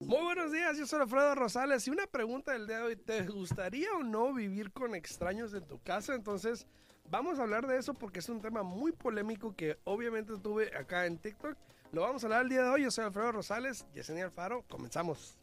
Muy 0.00 0.22
buenos 0.22 0.50
días, 0.50 0.76
yo 0.76 0.86
soy 0.86 1.02
Alfredo 1.02 1.36
Rosales 1.36 1.86
y 1.86 1.90
una 1.90 2.08
pregunta 2.08 2.52
del 2.52 2.66
día 2.66 2.78
de 2.78 2.82
hoy, 2.82 2.96
¿te 2.96 3.24
gustaría 3.26 3.92
o 3.92 4.02
no 4.02 4.32
vivir 4.32 4.72
con 4.72 4.96
extraños 4.96 5.54
en 5.54 5.64
tu 5.68 5.80
casa? 5.80 6.16
Entonces, 6.16 6.66
vamos 7.08 7.38
a 7.38 7.42
hablar 7.42 7.68
de 7.68 7.78
eso 7.78 7.94
porque 7.94 8.18
es 8.18 8.28
un 8.28 8.40
tema 8.40 8.64
muy 8.64 8.90
polémico 8.90 9.54
que 9.54 9.78
obviamente 9.84 10.36
tuve 10.38 10.76
acá 10.76 11.06
en 11.06 11.18
TikTok. 11.18 11.56
Lo 11.92 12.00
vamos 12.00 12.24
a 12.24 12.26
hablar 12.26 12.42
el 12.42 12.48
día 12.48 12.62
de 12.62 12.70
hoy, 12.70 12.82
yo 12.82 12.90
soy 12.90 13.04
Alfredo 13.04 13.30
Rosales, 13.30 13.86
Yesenia 13.94 14.24
Alfaro, 14.24 14.64
comenzamos. 14.68 15.36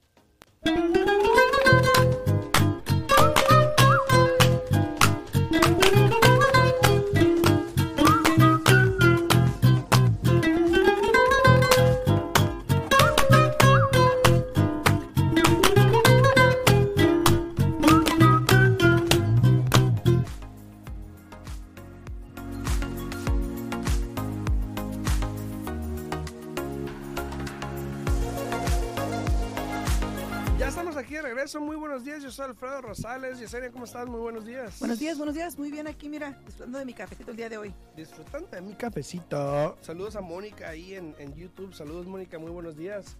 Estamos 30.98 31.04
aquí 31.04 31.16
de 31.16 31.22
regreso, 31.22 31.62
muy 31.62 31.76
buenos 31.76 32.04
días, 32.04 32.24
yo 32.24 32.32
soy 32.32 32.46
Alfredo 32.46 32.82
Rosales. 32.82 33.40
Yesenia, 33.40 33.72
¿cómo 33.72 33.86
estás? 33.86 34.08
Muy 34.08 34.20
buenos 34.20 34.46
días. 34.46 34.80
Buenos 34.80 34.98
días, 34.98 35.18
buenos 35.18 35.36
días. 35.36 35.58
Muy 35.58 35.70
bien 35.70 35.88
aquí, 35.88 36.10
mira, 36.10 36.40
disfrutando 36.44 36.80
de 36.80 36.86
mi 36.86 36.94
cafecito 36.94 37.32
el 37.32 37.38
día 37.38 37.50
de 37.50 37.58
hoy. 37.58 37.74
Disfrutando 37.96 38.48
de 38.48 38.62
mi 38.62 38.74
cafecito. 38.74 39.78
Saludos 39.82 40.16
a 40.16 40.22
Mónica 40.22 40.70
ahí 40.70 40.96
en, 40.96 41.16
en 41.20 41.36
YouTube. 41.36 41.74
Saludos, 41.74 42.08
Mónica. 42.08 42.40
Muy 42.40 42.50
buenos 42.50 42.76
días. 42.76 43.16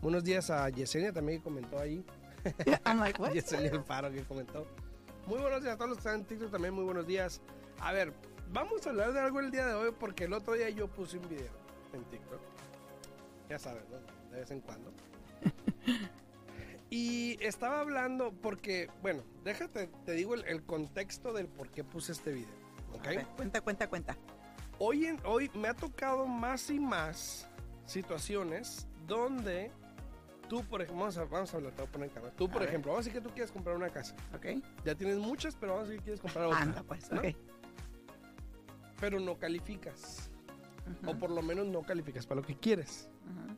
Buenos 0.00 0.24
días 0.24 0.48
a 0.48 0.70
Yesenia 0.70 1.12
también 1.12 1.38
que 1.38 1.44
comentó 1.44 1.78
ahí. 1.78 2.02
I'm 2.86 2.98
like, 2.98 3.20
what? 3.20 3.32
Yesenia 3.32 3.72
Alfaro 3.72 4.10
que 4.10 4.22
comentó. 4.22 4.66
Muy 5.26 5.38
buenos 5.38 5.62
días 5.62 5.74
a 5.74 5.76
todos 5.76 5.90
los 5.90 5.98
que 5.98 6.08
están 6.08 6.20
en 6.20 6.26
TikTok 6.26 6.50
también. 6.50 6.72
Muy 6.72 6.84
buenos 6.84 7.06
días. 7.06 7.42
A 7.80 7.92
ver, 7.92 8.12
vamos 8.52 8.86
a 8.86 8.90
hablar 8.90 9.12
de 9.12 9.20
algo 9.20 9.40
el 9.40 9.50
día 9.50 9.66
de 9.66 9.74
hoy 9.74 9.92
porque 9.98 10.24
el 10.24 10.32
otro 10.32 10.54
día 10.54 10.70
yo 10.70 10.88
puse 10.88 11.18
un 11.18 11.28
video 11.28 11.52
en 11.92 12.04
TikTok. 12.04 12.40
Ya 13.50 13.58
sabes, 13.58 13.82
¿no? 13.90 13.98
De 14.30 14.40
vez 14.40 14.50
en 14.50 14.60
cuando. 14.60 14.92
Y 16.90 17.36
estaba 17.44 17.80
hablando 17.80 18.32
porque, 18.32 18.88
bueno, 19.02 19.22
déjate, 19.44 19.88
te 20.06 20.12
digo 20.12 20.34
el, 20.34 20.44
el 20.46 20.62
contexto 20.64 21.32
del 21.32 21.46
por 21.48 21.70
qué 21.70 21.84
puse 21.84 22.12
este 22.12 22.32
video. 22.32 22.54
¿Ok? 22.94 23.06
A 23.06 23.10
ver, 23.10 23.26
cuenta, 23.36 23.60
cuenta, 23.60 23.88
cuenta. 23.88 24.16
Hoy, 24.78 25.06
en, 25.06 25.20
hoy 25.24 25.50
me 25.54 25.68
ha 25.68 25.74
tocado 25.74 26.26
más 26.26 26.70
y 26.70 26.80
más 26.80 27.48
situaciones 27.84 28.86
donde 29.06 29.70
tú, 30.48 30.64
por 30.64 30.80
ejemplo, 30.80 31.00
vamos 31.02 31.18
a, 31.18 31.24
vamos 31.24 31.52
a 31.52 31.56
hablar, 31.58 31.72
te 31.72 31.82
voy 31.82 31.88
a 31.88 31.92
poner 31.92 32.08
en 32.08 32.14
cámara. 32.14 32.34
Tú, 32.36 32.46
por 32.48 32.56
A 32.56 32.60
ver. 32.60 32.68
ejemplo, 32.70 32.92
vamos 32.92 33.04
a 33.04 33.08
decir 33.08 33.20
que 33.22 33.28
tú 33.28 33.34
quieres 33.34 33.52
comprar 33.52 33.76
una 33.76 33.90
casa. 33.90 34.14
¿Ok? 34.34 34.46
Ya 34.84 34.94
tienes 34.94 35.18
muchas, 35.18 35.56
pero 35.56 35.72
vamos 35.72 35.88
a 35.88 35.90
decir 35.90 35.98
que 36.00 36.04
quieres 36.04 36.20
comprar 36.20 36.46
otra. 36.46 36.60
Anda, 36.62 36.82
pues, 36.84 37.10
¿no? 37.12 37.18
ok. 37.20 37.26
Pero 39.00 39.20
no 39.20 39.36
calificas. 39.38 40.30
Ujú, 41.02 41.10
O 41.10 41.18
por 41.18 41.30
lo 41.30 41.42
menos 41.42 41.66
no 41.66 41.82
calificas 41.82 42.26
para 42.26 42.40
lo 42.40 42.46
que 42.46 42.56
quieres. 42.56 43.10
ujú. 43.26 43.56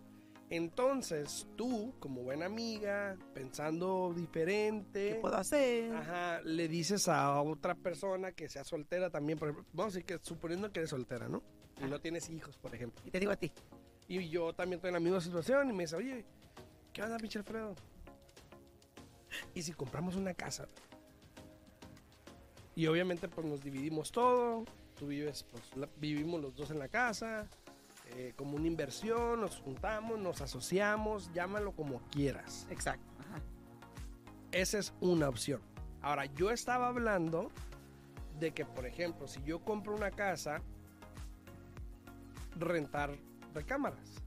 Entonces, 0.50 1.46
tú, 1.56 1.94
como 2.00 2.22
buena 2.22 2.46
amiga, 2.46 3.16
pensando 3.32 4.10
¿Qué 4.14 4.20
diferente, 4.20 5.14
puedo 5.22 5.36
hacer? 5.36 5.94
ajá, 5.94 6.40
le 6.42 6.66
dices 6.66 7.06
a 7.08 7.40
otra 7.40 7.76
persona 7.76 8.32
que 8.32 8.48
sea 8.48 8.64
soltera 8.64 9.10
también. 9.10 9.38
Por 9.38 9.48
ejemplo, 9.50 9.70
vamos 9.72 9.94
a 9.94 9.98
decir 9.98 10.06
que 10.06 10.24
suponiendo 10.24 10.72
que 10.72 10.80
eres 10.80 10.90
soltera, 10.90 11.28
¿no? 11.28 11.40
Y 11.80 11.84
no 11.88 12.00
tienes 12.00 12.28
hijos, 12.30 12.56
por 12.58 12.74
ejemplo. 12.74 13.00
Y 13.06 13.10
te 13.12 13.20
digo 13.20 13.30
a 13.32 13.36
ti. 13.36 13.52
Y 14.08 14.28
yo 14.28 14.52
también 14.52 14.78
estoy 14.78 14.88
en 14.88 14.94
la 14.94 15.00
misma 15.00 15.20
situación 15.20 15.70
y 15.70 15.72
me 15.72 15.84
dice, 15.84 15.94
oye, 15.94 16.24
¿qué 16.92 17.02
onda, 17.02 17.16
pinche 17.16 17.38
Alfredo? 17.38 17.76
¿Y 19.54 19.62
si 19.62 19.72
compramos 19.72 20.16
una 20.16 20.34
casa? 20.34 20.66
Y 22.74 22.86
obviamente 22.88 23.28
pues 23.28 23.46
nos 23.46 23.62
dividimos 23.62 24.10
todo, 24.10 24.64
tú 24.96 25.06
vives, 25.06 25.44
pues 25.50 25.62
la- 25.76 25.88
vivimos 25.96 26.40
los 26.40 26.54
dos 26.56 26.70
en 26.72 26.78
la 26.80 26.88
casa, 26.88 27.46
eh, 28.16 28.32
como 28.36 28.56
una 28.56 28.66
inversión, 28.66 29.40
nos 29.40 29.58
juntamos, 29.58 30.18
nos 30.18 30.40
asociamos, 30.40 31.32
llámalo 31.32 31.72
como 31.72 32.00
quieras. 32.10 32.66
Exacto. 32.70 33.12
Ajá. 33.20 33.40
Esa 34.52 34.78
es 34.78 34.92
una 35.00 35.28
opción. 35.28 35.60
Ahora, 36.02 36.26
yo 36.26 36.50
estaba 36.50 36.88
hablando 36.88 37.50
de 38.38 38.52
que, 38.52 38.64
por 38.64 38.86
ejemplo, 38.86 39.28
si 39.28 39.42
yo 39.42 39.60
compro 39.60 39.94
una 39.94 40.10
casa, 40.10 40.62
rentar 42.56 43.16
recámaras. 43.54 44.22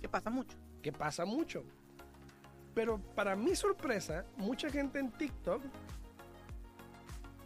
¿Qué 0.00 0.08
pasa 0.08 0.30
mucho? 0.30 0.56
que 0.82 0.92
pasa 0.92 1.24
mucho. 1.24 1.64
Pero 2.74 2.98
para 3.14 3.36
mi 3.36 3.54
sorpresa, 3.54 4.26
mucha 4.36 4.68
gente 4.68 4.98
en 4.98 5.10
TikTok, 5.12 5.62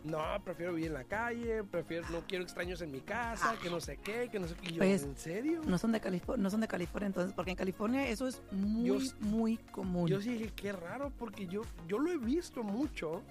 no, 0.07 0.23
prefiero 0.45 0.73
vivir 0.73 0.89
en 0.89 0.95
la 0.95 1.05
calle, 1.05 1.65
prefiero, 1.65 2.09
no 2.11 2.21
quiero 2.27 2.45
extraños 2.45 2.81
en 2.81 2.91
mi 2.91 3.01
casa, 3.01 3.57
que 3.63 3.69
no 3.71 3.81
sé 3.81 3.99
qué, 3.99 4.29
que 4.31 4.39
no 4.39 4.47
sé 4.49 4.55
qué. 4.55 4.71
Yo, 4.73 4.79
Pues, 4.79 5.03
¿en 5.03 5.17
serio? 5.17 5.61
No 5.67 5.79
son 5.79 5.93
de 5.93 6.01
California, 6.01 6.43
no 6.43 6.51
son 6.51 6.61
de 6.61 6.69
California 6.69 7.07
entonces, 7.09 7.33
porque 7.35 7.51
en 7.51 7.57
California 7.57 8.09
eso 8.09 8.27
es 8.29 8.41
muy, 8.53 8.87
Yo 8.87 8.99
muy 9.21 9.57
común. 9.57 10.09
Yo 10.09 10.21
sí 10.21 10.31
dije, 10.35 10.53
qué 10.55 10.73
raro, 10.73 11.13
porque 11.19 11.47
yo, 11.47 11.63
yo 11.89 11.99
lo 11.99 12.11
he 12.11 12.19
visto 12.19 12.63
mucho. 12.63 13.23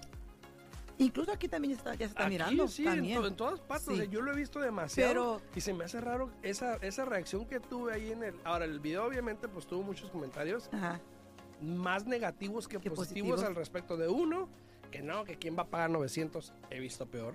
Incluso 0.98 1.30
aquí 1.30 1.46
también 1.46 1.72
ya, 1.74 1.78
está, 1.78 1.92
ya 1.94 1.98
se 2.06 2.12
está 2.12 2.22
Aquí, 2.22 2.30
mirando. 2.30 2.68
sí, 2.68 2.86
en, 2.86 2.94
también. 2.94 3.20
to- 3.20 3.26
en 3.26 3.36
todas 3.36 3.60
partes. 3.60 3.86
Sí. 3.86 3.92
o 3.92 3.96
sea, 3.96 4.04
yo 4.06 4.22
lo 4.22 4.32
he 4.32 4.36
visto 4.36 4.60
demasiado. 4.60 5.10
Pero 5.10 5.42
Y 5.54 5.60
se 5.60 5.74
me 5.74 5.84
hace 5.84 6.00
raro 6.00 6.30
esa, 6.42 6.76
esa 6.76 7.04
reacción 7.04 7.44
que 7.44 7.60
tuve 7.60 7.92
ahí 7.92 8.12
en 8.12 8.22
el... 8.24 8.34
Ahora, 8.44 8.64
el 8.64 8.80
video 8.80 9.04
obviamente 9.04 9.46
pues 9.46 9.66
tuvo 9.66 9.82
muchos 9.82 10.10
comentarios 10.10 10.70
Ajá. 10.72 10.98
más 11.60 12.06
negativos 12.06 12.66
que 12.66 12.78
Que 12.78 12.90
positivos, 12.90 13.30
positivos. 13.32 13.44
al 13.44 13.54
respecto 13.54 13.98
de 13.98 14.08
uno, 14.08 14.48
que 14.96 15.02
no, 15.02 15.24
que 15.24 15.36
quién 15.36 15.56
va 15.58 15.62
a 15.62 15.66
pagar 15.66 15.90
900, 15.90 16.52
he 16.70 16.80
visto 16.80 17.06
peor. 17.06 17.34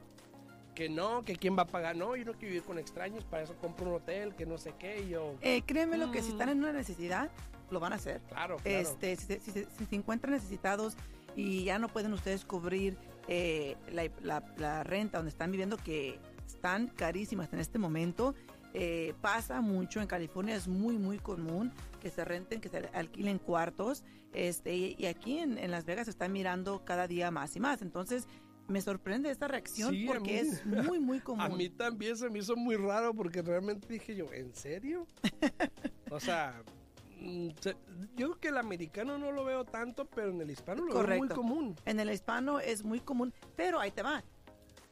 Que 0.74 0.90
no, 0.90 1.22
que 1.22 1.36
quién 1.36 1.56
va 1.56 1.64
a 1.64 1.68
pagar, 1.68 1.96
no, 1.96 2.16
yo 2.16 2.26
no 2.26 2.32
quiero 2.32 2.48
vivir 2.48 2.64
con 2.64 2.80
extraños, 2.80 3.24
para 3.24 3.44
eso 3.44 3.56
compro 3.58 3.88
un 3.88 3.96
hotel, 3.96 4.34
que 4.34 4.46
no 4.48 4.58
sé 4.58 4.74
qué, 4.80 5.02
y 5.04 5.10
yo, 5.10 5.36
Eh, 5.42 5.62
créeme 5.64 5.98
lo 5.98 6.12
que 6.12 6.22
si 6.24 6.30
Mm. 6.30 6.32
están 6.32 6.50
en 6.50 6.58
una 6.60 6.74
necesidad, 6.74 7.30
lo 7.70 7.80
van 7.80 7.94
a 7.94 7.98
hacer. 7.98 8.20
claro, 8.30 8.58
claro. 8.58 8.80
Este, 8.80 9.16
si, 9.16 9.26
se- 9.26 9.40
si 9.42 9.52
se- 9.52 9.68
si 9.78 9.86
se 9.86 9.96
encuentran 9.96 10.34
necesitados 10.34 10.96
y 11.36 11.64
ya 11.66 11.78
no 11.78 11.88
pueden 11.88 12.14
ustedes 12.14 12.46
cubrir 12.46 12.98
eh, 13.28 13.78
la, 13.92 14.10
la- 14.24 14.44
la 14.58 14.84
renta 14.84 15.20
donde 15.20 15.30
están 15.30 15.52
viviendo, 15.52 15.78
que 15.78 16.20
están 16.48 16.88
carísimas 16.88 17.54
en 17.54 17.60
este 17.60 17.78
momento, 17.78 18.34
eh, 18.74 19.14
pasa 19.22 19.62
mucho 19.62 20.02
en 20.02 20.08
California, 20.08 20.56
es 20.56 20.68
muy, 20.68 20.98
muy 20.98 21.20
común 21.20 21.72
que 22.02 22.10
se 22.10 22.24
renten, 22.24 22.62
que 22.62 22.70
se 22.70 22.78
alquilen 22.94 23.38
cuartos, 23.38 24.04
este, 24.34 24.76
y, 24.76 25.06
aquí 25.06 25.40
en, 25.40 25.58
en 25.58 25.72
Las 25.72 25.86
Vegas 25.86 26.06
se 26.06 26.12
está 26.12 26.28
mirando 26.28 26.84
cada 26.86 27.08
día 27.08 27.32
más 27.32 27.56
y 27.56 27.60
más. 27.60 27.82
Entonces, 27.82 28.28
me 28.68 28.82
sorprende 28.82 29.30
esta 29.30 29.48
reacción 29.48 29.92
Sí, 29.92 30.06
porque 30.08 30.44
mí- 30.44 30.50
es 30.50 30.66
muy, 30.66 31.00
muy 31.00 31.20
común. 31.20 31.42
A 31.46 31.50
mí 31.50 31.70
también 31.70 32.16
se 32.16 32.30
me 32.30 32.40
hizo 32.40 32.56
muy 32.56 32.78
raro 32.78 33.14
porque 33.14 33.42
realmente 33.42 33.88
dije 33.88 34.16
yo, 34.16 34.32
¿en 34.32 34.56
serio? 34.56 35.06
o 36.12 36.20
sea, 36.20 36.64
mm, 37.20 37.50
yo 37.62 37.74
creo 38.16 38.40
que 38.40 38.48
el 38.48 38.58
americano 38.58 39.18
no 39.18 39.32
lo 39.32 39.44
veo 39.44 39.66
tanto, 39.66 40.06
pero 40.06 40.30
en 40.30 40.42
el 40.42 40.50
hispano 40.50 40.86
lo 40.86 41.04
veo 41.04 41.18
muy 41.18 41.28
común. 41.28 41.76
En 41.86 42.00
el 42.00 42.10
hispano 42.10 42.60
es 42.60 42.84
muy 42.84 43.02
común, 43.02 43.34
pero 43.56 43.80
ahí 43.80 43.92
te 43.92 44.02
va. 44.02 44.24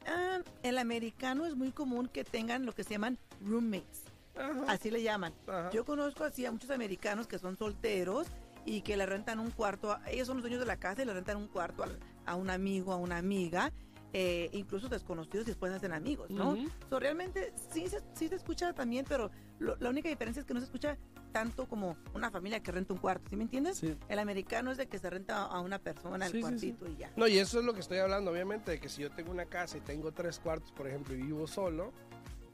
Ah, 0.06 0.40
el 0.62 0.78
americano 0.78 1.46
es 1.46 1.54
muy 1.56 1.72
común 1.72 2.08
que 2.08 2.24
tengan 2.24 2.64
lo 2.64 2.74
que 2.74 2.84
se 2.84 2.90
llaman 2.90 3.18
roommates, 3.40 4.04
Ajá, 4.36 4.64
así 4.68 4.90
le 4.90 5.02
llaman. 5.02 5.32
ajá. 5.46 5.70
Yo 5.70 5.84
conozco 5.84 6.24
así 6.24 6.46
a 6.46 6.52
muchos 6.52 6.70
americanos 6.70 7.26
que 7.26 7.38
son 7.38 7.56
solteros 7.56 8.26
y 8.64 8.82
que 8.82 8.96
le 8.96 9.06
rentan 9.06 9.40
un 9.40 9.50
cuarto, 9.50 9.92
a- 9.92 10.02
ellos 10.10 10.26
son 10.26 10.36
los 10.38 10.42
dueños 10.42 10.60
de 10.60 10.66
la 10.66 10.76
casa 10.76 11.02
y 11.02 11.06
le 11.06 11.12
rentan 11.14 11.36
un 11.36 11.48
cuarto 11.48 11.84
a, 12.26 12.34
un 12.36 12.50
amigo, 12.50 12.92
a 12.92 12.96
una 12.96 13.16
amiga, 13.16 13.72
eh, 14.12 14.50
incluso 14.52 14.88
desconocidos 14.88 15.46
y 15.46 15.50
después 15.50 15.72
hacen 15.72 15.92
amigos, 15.92 16.30
¿no? 16.30 16.50
Ujú. 16.52 16.68
So, 16.88 16.98
realmente 17.00 17.52
sí 17.72 17.88
se, 17.88 18.00
sí 18.14 18.28
se 18.28 18.34
escucha 18.34 18.72
también, 18.72 19.04
pero 19.08 19.30
lo- 19.58 19.76
la 19.76 19.88
única 19.90 20.08
diferencia 20.08 20.40
es 20.40 20.46
que 20.46 20.52
no 20.54 20.60
se 20.60 20.66
escucha 20.66 20.98
tanto 21.32 21.66
como 21.68 21.96
una 22.12 22.28
familia 22.30 22.60
que 22.60 22.72
renta 22.72 22.92
un 22.92 22.98
cuarto, 22.98 23.30
¿sí 23.30 23.36
me 23.36 23.44
entiendes? 23.44 23.78
Sí. 23.78 23.96
El 24.08 24.18
americano 24.18 24.72
es 24.72 24.78
de 24.78 24.88
que 24.88 24.98
se 24.98 25.08
renta 25.08 25.44
a 25.44 25.60
una 25.60 25.78
persona 25.78 26.26
el 26.26 26.32
Sí, 26.32 26.42
sí, 26.42 26.58
sí. 26.58 26.72
cuartito 26.72 26.88
y 26.88 26.96
ya. 26.96 27.12
No, 27.16 27.28
y 27.28 27.38
eso 27.38 27.60
es 27.60 27.64
lo 27.64 27.72
que 27.72 27.80
estoy 27.80 27.98
hablando, 27.98 28.32
obviamente, 28.32 28.72
de 28.72 28.80
que 28.80 28.88
si 28.88 29.02
yo 29.02 29.10
tengo 29.12 29.30
una 29.30 29.46
casa 29.46 29.78
y 29.78 29.80
tengo 29.80 30.10
tres 30.12 30.40
cuartos, 30.40 30.72
por 30.72 30.88
ejemplo, 30.88 31.14
y 31.14 31.18
vivo 31.22 31.46
solo, 31.46 31.92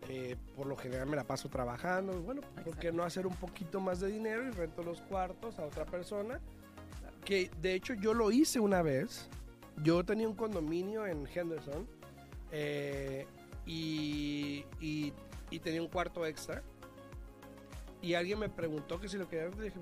eh, 0.09 0.37
por 0.55 0.67
lo 0.67 0.77
general 0.77 1.07
me 1.09 1.17
la 1.17 1.25
paso 1.25 1.49
trabajando. 1.49 2.13
Bueno, 2.23 2.41
¿por 2.43 2.63
qué 2.65 2.71
Exacto. 2.89 2.93
no 2.93 3.03
hacer 3.05 3.27
un 3.27 3.35
poquito 3.37 3.81
más 3.81 4.01
de 4.01 4.09
dinero 4.09 4.47
y 4.47 4.51
rento 4.51 4.83
los 4.83 5.01
cuartos 5.03 5.59
a 5.59 5.65
otra 5.67 5.85
persona? 5.85 6.41
Que 7.25 7.51
de 7.61 7.75
hecho 7.75 7.95
yo 7.95 8.15
lo 8.15 8.31
hice 8.31 8.61
una 8.61 8.83
vez. 8.83 9.29
Yo 9.83 10.05
tenía 10.05 10.29
un 10.29 10.37
condominio 10.37 11.07
en 11.07 11.27
Henderson 11.27 11.87
eh, 12.53 13.27
y, 13.67 14.65
y- 14.81 15.13
y 15.51 15.59
tenía 15.61 15.83
un 15.83 15.89
cuarto 15.89 16.25
extra. 16.25 16.63
Y 18.01 18.15
alguien 18.15 18.39
me 18.39 18.49
preguntó 18.49 19.01
que 19.01 19.09
si 19.09 19.17
lo 19.19 19.29
quería. 19.29 19.49
Dije, 19.49 19.79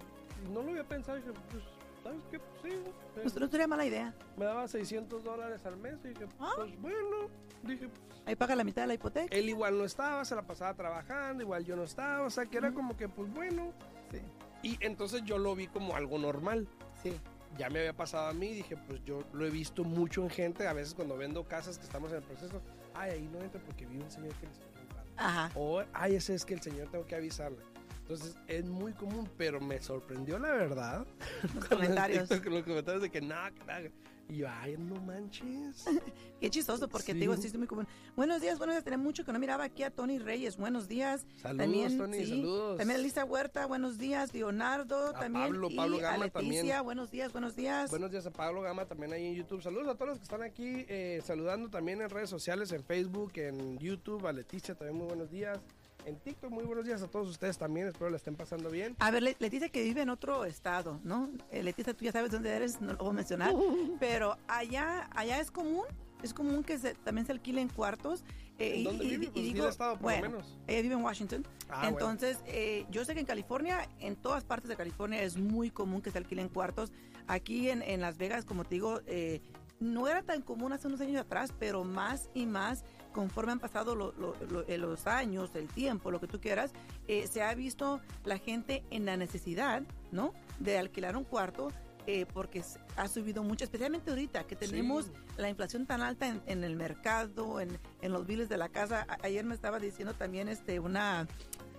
no 0.53 0.63
lo 0.63 0.71
había 0.71 0.85
pensado. 0.85 1.17
Dije, 1.19 1.31
pues, 1.51 1.63
¿sabes 2.03 2.21
qué? 2.31 2.39
Pues 2.39 2.73
sí. 2.73 2.81
Pues 3.15 3.37
no 3.39 3.49
sería 3.49 3.67
mala 3.67 3.85
idea. 3.87 4.15
me 4.37 4.45
daba 4.47 4.67
600 4.67 5.23
dólares 5.23 5.65
al 5.67 5.77
mes. 5.77 5.99
Y 6.05 6.09
dije, 6.09 6.27
Ah. 6.41 6.53
pues 6.57 6.81
bueno. 6.81 7.29
Dije, 7.67 7.89
pues, 7.89 8.01
Ahí 8.27 8.37
paga 8.37 8.57
la 8.57 8.65
mitad 8.65 8.83
de 8.83 8.89
la 8.89 8.95
hipoteca. 8.95 9.35
él 9.37 9.49
igual 9.49 9.77
no 9.77 9.85
estaba, 9.85 10.25
se 10.25 10.35
la 10.35 10.43
pasaba 10.43 10.75
trabajando, 10.75 11.43
igual 11.43 11.65
yo 11.65 11.77
no 11.77 11.83
estaba. 11.85 12.25
O 12.27 12.31
sea, 12.31 12.47
que 12.47 12.57
era 12.57 12.73
como 12.73 12.97
que, 12.97 13.09
pues 13.09 13.33
bueno. 13.33 13.73
Sí. 14.11 14.21
Y 14.63 14.79
entonces 14.81 15.23
yo 15.25 15.37
lo 15.39 15.55
vi 15.55 15.67
como 15.67 15.95
algo 15.95 16.19
normal. 16.19 16.67
Sí. 17.03 17.15
Ya 17.59 17.69
me 17.71 17.81
había 17.81 17.95
pasado 17.95 18.29
a 18.29 18.33
mí, 18.33 18.53
dije, 18.53 18.77
pues 18.77 19.05
yo 19.05 19.23
lo 19.33 19.47
he 19.47 19.51
visto 19.51 19.85
mucho 19.85 20.23
en 20.23 20.31
gente, 20.31 20.67
a 20.67 20.73
veces 20.73 20.95
cuando 20.95 21.17
vendo 21.17 21.45
casas 21.45 21.79
que 21.79 21.85
estamos 21.85 22.11
en 22.11 22.19
el 22.19 22.23
proceso, 22.25 22.61
ay, 22.95 23.11
ahí 23.13 23.29
no 23.31 23.41
entra 23.41 23.61
porque 23.61 23.87
vive 23.87 24.03
un 24.03 24.11
señor 24.11 24.35
que 24.37 24.47
le 24.47 24.53
está 24.53 24.67
rentando. 24.75 25.13
Ajá. 25.17 25.51
O, 25.55 25.85
ay, 25.93 26.17
ese 26.17 26.35
es 26.35 26.45
que 26.45 26.55
el 26.55 26.63
señor 26.63 26.89
tengo 26.91 27.07
que 27.07 27.15
avisarle. 27.15 27.59
Entonces 28.01 28.37
es 28.49 28.65
muy 28.67 28.93
común, 28.93 29.31
pero 29.39 29.61
me 29.61 29.81
sorprendió 29.81 30.39
la 30.39 30.51
verdad. 30.51 31.07
Los 31.55 31.65
comentarios. 31.67 32.29
Los 32.45 32.65
comentarios 32.65 33.03
de 33.03 33.11
que 33.11 33.21
nada, 33.21 33.51
que 33.51 33.65
nada. 33.65 33.81
Y 34.29 34.39
yo, 34.39 34.47
ay, 34.49 34.77
no 34.79 34.95
manches. 35.03 35.85
Qué 36.41 36.51
chistoso, 36.51 36.89
porque 36.89 37.07
Sí. 37.07 37.13
te 37.13 37.19
digo, 37.21 37.37
sí, 37.37 37.47
es 37.47 37.57
muy 37.57 37.67
común. 37.67 37.87
Buenos 38.17 38.41
días, 38.41 38.57
buenos 38.59 38.75
días. 38.75 38.85
Tenía 38.85 38.99
mucho 38.99 39.25
que 39.25 39.33
no 39.33 39.39
miraba 39.39 39.65
aquí 39.65 39.83
a 39.83 39.91
Tony 39.91 40.19
Reyes. 40.19 40.57
Buenos 40.57 40.89
días. 40.89 41.27
Saludos, 41.43 41.59
también, 41.67 41.99
Tony, 41.99 42.19
sí, 42.25 42.27
saludos. 42.31 42.79
También 42.79 43.01
Elisa 43.01 43.25
Huerta, 43.25 43.67
buenos 43.67 43.99
días. 43.99 44.33
Leonardo, 44.33 45.09
A 45.09 45.13
también. 45.21 45.45
Pablo, 45.45 45.69
y 45.71 45.79
a 45.79 46.17
Leticia, 46.17 46.31
también. 46.31 46.85
buenos 46.85 47.11
días, 47.11 47.33
buenos 47.33 47.55
días. 47.57 47.91
Buenos 47.91 48.11
días 48.11 48.27
a 48.27 48.31
Pablo 48.31 48.63
Gama 48.63 48.87
también 48.87 49.13
ahí 49.13 49.27
en 49.27 49.35
YouTube. 49.35 49.63
Saludos 49.63 49.89
a 49.89 49.95
todos 49.95 50.09
los 50.09 50.19
que 50.19 50.25
están 50.25 50.43
aquí 50.43 50.85
eh, 50.89 51.21
saludando 51.25 51.69
también 51.69 52.01
en 52.01 52.09
redes 52.11 52.31
sociales, 52.31 52.73
en 52.73 52.83
Facebook, 52.83 53.33
en 53.37 53.79
YouTube, 53.79 54.27
a 54.27 54.33
Leticia 54.33 54.75
también 54.75 54.97
muy 54.99 55.07
buenos 55.07 55.31
días. 55.31 55.59
En 56.05 56.19
TikTok 56.21 56.51
muy 56.51 56.65
buenos 56.65 56.85
días 56.85 57.01
a 57.03 57.09
todos 57.09 57.29
ustedes 57.29 57.57
también, 57.57 57.89
espero 57.89 58.11
la 58.11 58.17
estén 58.17 58.37
pasando 58.37 58.69
bien. 58.71 58.95
A 58.99 59.11
ver, 59.11 59.23
Le- 59.23 59.37
Leticia 59.39 59.71
que 59.71 59.83
vive 59.83 60.03
en 60.03 60.11
otro 60.11 60.45
estado, 60.45 61.01
¿no? 61.03 61.31
Eh, 61.51 61.63
Leticia, 61.63 61.95
tú 61.95 62.05
ya 62.05 62.13
sabes 62.13 62.31
dónde 62.31 62.51
eres, 62.51 62.81
no 62.83 62.93
lo 62.93 62.99
voy 62.99 63.09
a 63.11 63.13
mencionar, 63.15 63.55
pero 64.01 64.37
allá, 64.47 65.09
allá 65.15 65.41
es 65.41 65.51
común, 65.51 65.85
es 66.23 66.35
común 66.35 66.63
que 66.63 66.79
se- 66.79 66.95
también 66.95 67.27
se 67.27 67.33
alquilen 67.33 67.69
cuartos. 67.69 68.23
eh, 68.59 68.75
¿En 68.75 68.81
y- 68.81 68.85
dónde 68.85 69.05
y- 69.05 69.09
vive? 69.09 69.25
y 69.25 69.29
Pues 69.31 69.45
sí, 69.47 69.53
digo, 69.55 69.65
el 69.65 69.71
estado 69.71 69.95
por 69.95 70.03
bueno, 70.03 70.25
lo 70.27 70.31
menos. 70.33 70.59
Ella 70.67 70.83
vive 70.83 70.95
en 70.95 71.03
Washington. 71.03 71.47
Ah, 71.71 71.81
bueno. 71.81 71.89
Entonces, 71.89 72.39
eh, 72.47 72.85
yo 72.91 73.05
sé 73.07 73.15
que 73.15 73.21
en 73.21 73.27
California, 73.27 73.89
en 73.99 74.15
todas 74.17 74.45
partes 74.45 74.69
de 74.69 74.77
California, 74.77 75.23
es 75.23 75.37
muy 75.39 75.71
común 75.71 76.03
que 76.03 76.11
se 76.11 76.19
alquilen 76.19 76.49
cuartos. 76.51 76.93
Aquí 77.27 77.71
en, 77.71 77.81
en 77.83 78.01
Las 78.03 78.19
Vegas, 78.19 78.45
como 78.45 78.65
te 78.65 78.75
digo, 78.77 79.01
eh, 79.07 79.41
no 79.81 80.09
era 80.09 80.23
tan 80.23 80.41
común 80.43 80.73
hace 80.73 80.87
unos 80.87 81.01
años 81.01 81.21
atrás, 81.21 81.53
pero 81.59 81.85
más 81.85 82.31
y 82.35 82.47
más, 82.47 82.85
conforme 83.13 83.53
han 83.53 83.61
pasado 83.61 83.95
lo- 83.95 84.13
lo- 84.13 84.35
lo- 84.51 84.67
eh, 84.67 84.79
los 84.79 85.07
años, 85.07 85.55
el 85.55 85.69
tiempo, 85.69 86.11
lo 86.11 86.21
que 86.21 86.27
tú 86.27 86.41
quieras, 86.41 86.73
eh, 87.09 87.27
se 87.27 87.43
ha 87.43 87.55
visto 87.55 88.01
la 88.25 88.39
gente 88.39 88.85
en 88.91 89.05
la 89.05 89.17
necesidad, 89.17 89.83
¿no? 90.13 90.33
De 90.59 90.79
alquilar 90.79 91.17
un 91.17 91.25
cuarto. 91.25 91.69
eh, 92.07 92.27
porque 92.27 92.63
ha 92.97 93.09
subido 93.09 93.43
mucho, 93.43 93.65
especialmente 93.65 94.11
ahorita 94.11 94.45
que 94.47 94.57
tenemos 94.57 95.07
Sí. 95.07 95.13
la 95.39 95.49
inflación 95.49 95.87
tan 95.87 96.03
alta 96.03 96.29
en, 96.29 96.43
en 96.45 96.63
el 96.63 96.77
mercado, 96.77 97.61
en, 97.61 97.79
en 98.03 98.13
los 98.13 98.27
biles 98.27 98.51
de 98.51 98.59
la 98.59 98.69
casa. 98.69 99.07
A- 99.09 99.17
ayer 99.25 99.43
me 99.43 99.55
estaba 99.55 99.79
diciendo 99.79 100.13
también 100.13 100.51
este 100.51 100.79
una, 100.81 101.27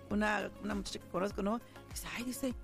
una, 0.09 0.50
una 0.63 0.74
muchacha 0.74 0.98
que 0.98 1.07
conozco, 1.09 1.44
¿no? 1.44 1.59
Dice, 1.91 2.07
ay, 2.18 2.24
dice, 2.24 2.56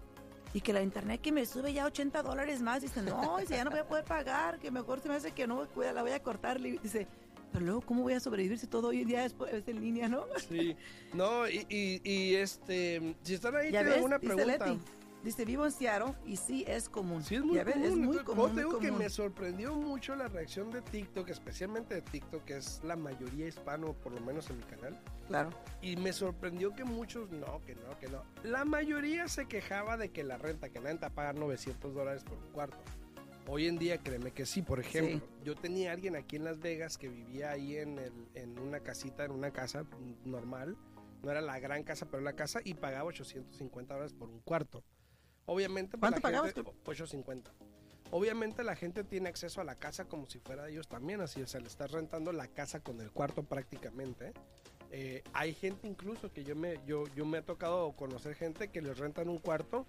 y 0.53 0.61
que 0.61 0.73
la 0.73 0.81
internet 0.81 1.21
que 1.21 1.31
me 1.31 1.45
sube 1.45 1.73
ya 1.73 1.85
80 1.85 2.23
dólares 2.23 2.61
más. 2.61 2.81
Dice, 2.81 3.01
no, 3.01 3.37
dice, 3.39 3.55
ya 3.55 3.63
no 3.63 3.71
voy 3.71 3.79
a 3.79 3.87
poder 3.87 4.03
pagar, 4.03 4.59
que 4.59 4.71
mejor 4.71 4.99
se 4.99 5.09
me 5.09 5.15
hace 5.15 5.31
que 5.31 5.47
no, 5.47 5.67
cuida, 5.69 5.93
la 5.93 6.01
voy 6.01 6.11
a 6.11 6.21
cortar. 6.21 6.59
Dice, 6.59 7.07
pero 7.51 7.65
luego, 7.65 7.81
¿cómo 7.81 8.03
voy 8.03 8.13
a 8.13 8.19
sobrevivir 8.19 8.57
si 8.57 8.67
todo 8.67 8.89
hoy 8.89 9.01
en 9.01 9.07
día 9.07 9.25
es, 9.25 9.35
es 9.51 9.67
en 9.67 9.81
línea, 9.81 10.07
no? 10.07 10.25
Sí, 10.49 10.75
no, 11.13 11.47
y, 11.47 11.65
y, 11.69 12.01
y, 12.03 12.35
este, 12.35 13.15
si 13.23 13.33
están 13.33 13.55
ahí, 13.55 13.71
tienen 13.71 13.93
alguna 13.93 14.19
pregunta. 14.19 14.67
Leti. 14.67 14.79
Dice, 15.23 15.45
vivo 15.45 15.65
en 15.65 15.71
Seattle 15.71 16.15
y 16.25 16.35
sí 16.37 16.63
es 16.67 16.89
común. 16.89 17.23
Sí, 17.23 17.35
es 17.35 17.43
muy 17.43 17.59
común. 17.63 17.83
es 17.83 17.95
muy 17.95 18.17
común, 18.23 18.57
eso 18.59 18.71
muy 18.71 18.79
que 18.79 18.91
me 18.91 19.09
sorprendió 19.09 19.75
mucho 19.75 20.15
la 20.15 20.27
reacción 20.27 20.71
de 20.71 20.81
TikTok, 20.81 21.29
especialmente 21.29 21.93
de 21.93 22.01
TikTok, 22.01 22.43
que 22.43 22.57
es 22.57 22.81
la 22.83 22.95
mayoría 22.95 23.47
hispano, 23.47 23.93
por 23.93 24.13
lo 24.13 24.21
menos 24.21 24.49
en 24.49 24.57
mi 24.57 24.63
canal. 24.63 24.99
Claro. 25.27 25.51
Y 25.81 25.95
me 25.95 26.11
sorprendió 26.11 26.73
que 26.73 26.85
muchos, 26.85 27.29
no, 27.29 27.63
que 27.65 27.75
no, 27.75 27.97
que 27.99 28.07
no. 28.07 28.23
La 28.43 28.65
mayoría 28.65 29.27
se 29.27 29.45
quejaba 29.47 29.95
de 29.95 30.09
que 30.09 30.23
la 30.23 30.37
renta, 30.37 30.69
que 30.69 30.79
nadie 30.79 30.95
te 30.95 31.01
va 31.01 31.07
a 31.07 31.13
pagar 31.13 31.35
900 31.35 31.93
dólares 31.93 32.23
por 32.23 32.39
un 32.39 32.49
cuarto. 32.51 32.77
Hoy 33.47 33.67
en 33.67 33.77
día, 33.77 33.97
créeme 33.99 34.31
que 34.31 34.45
sí. 34.47 34.61
Por 34.63 34.79
ejemplo, 34.79 35.27
yo 35.43 35.55
tenía 35.55 35.91
alguien 35.91 36.15
aquí 36.15 36.35
en 36.37 36.45
Las 36.45 36.59
Vegas 36.59 36.97
que 36.97 37.09
vivía 37.09 37.51
ahí 37.51 37.77
en, 37.77 37.99
el- 37.99 38.27
en 38.33 38.57
una 38.57 38.79
casita, 38.79 39.25
en 39.25 39.31
una 39.31 39.51
casa 39.51 39.83
normal. 40.25 40.77
No 41.23 41.29
era 41.29 41.41
la 41.41 41.59
gran 41.59 41.83
casa, 41.83 42.07
pero 42.09 42.23
la 42.23 42.33
casa, 42.33 42.59
y 42.63 42.73
pagaba 42.73 43.03
850 43.05 43.93
dólares 43.93 44.13
por 44.13 44.29
un 44.29 44.39
cuarto. 44.39 44.83
Obviamente, 45.45 45.97
pues, 45.97 45.99
¿Cuánto 46.11 46.17
la 46.17 46.21
pagabas 46.21 46.53
gente- 46.53 46.69
850. 46.85 47.51
Obviamente 48.11 48.63
la 48.63 48.75
gente 48.75 49.03
tiene 49.05 49.29
acceso 49.29 49.61
a 49.61 49.63
la 49.63 49.75
casa 49.75 50.05
como 50.05 50.29
si 50.29 50.39
fuera 50.39 50.63
de 50.63 50.73
ellos 50.73 50.87
también, 50.87 51.21
así, 51.21 51.41
o 51.41 51.47
sea, 51.47 51.61
le 51.61 51.67
estás 51.67 51.91
rentando 51.91 52.33
la 52.33 52.47
casa 52.47 52.81
con 52.81 52.99
el 52.99 53.09
cuarto 53.11 53.43
prácticamente. 53.43 54.33
Eh, 54.91 55.23
hay 55.31 55.53
gente 55.53 55.87
incluso 55.87 56.31
que 56.33 56.43
yo 56.43 56.53
me, 56.55 56.79
yo, 56.85 57.05
yo 57.15 57.25
me 57.25 57.37
ha 57.37 57.45
tocado 57.45 57.93
conocer 57.93 58.35
gente 58.35 58.67
que 58.67 58.81
les 58.81 58.97
rentan 58.97 59.29
un 59.29 59.37
cuarto, 59.37 59.85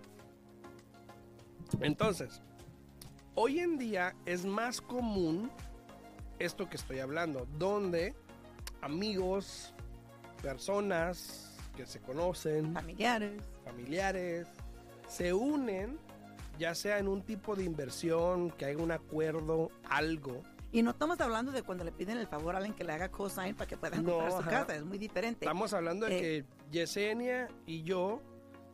Entonces, 1.80 2.42
hoy 3.34 3.60
en 3.60 3.78
día 3.78 4.14
es 4.26 4.44
más 4.44 4.80
común 4.80 5.50
esto 6.38 6.68
que 6.68 6.76
estoy 6.76 6.98
hablando, 6.98 7.46
donde 7.58 8.14
amigos, 8.80 9.72
personas 10.42 11.56
que 11.76 11.86
se 11.86 12.00
conocen, 12.00 12.72
Familiares. 12.74 13.40
familiares, 13.64 14.46
se 15.08 15.32
unen, 15.32 15.98
ya 16.58 16.74
sea 16.74 16.98
en 16.98 17.08
un 17.08 17.22
tipo 17.22 17.56
de 17.56 17.64
inversión, 17.64 18.50
que 18.50 18.66
haya 18.66 18.78
un 18.82 18.92
acuerdo, 18.92 19.70
algo. 19.88 20.42
Y 20.72 20.82
no 20.82 20.90
estamos 20.90 21.20
hablando 21.20 21.52
de 21.52 21.62
cuando 21.62 21.84
le 21.84 21.92
piden 21.92 22.18
el 22.18 22.26
favor 22.26 22.54
a 22.54 22.58
alguien 22.58 22.74
que 22.74 22.84
le 22.84 22.92
haga 22.92 23.08
cosign 23.10 23.54
para 23.54 23.68
que 23.68 23.76
puedan 23.76 24.04
No, 24.04 24.12
comprar 24.12 24.30
su 24.32 24.38
ajá. 24.38 24.50
casa. 24.50 24.76
Es 24.76 24.84
muy 24.84 24.98
diferente. 24.98 25.44
Estamos 25.44 25.72
hablando 25.72 26.06
de 26.06 26.16
Eh. 26.18 26.20
que 26.20 26.44
Yesenia 26.72 27.48
y 27.66 27.82
yo 27.84 28.20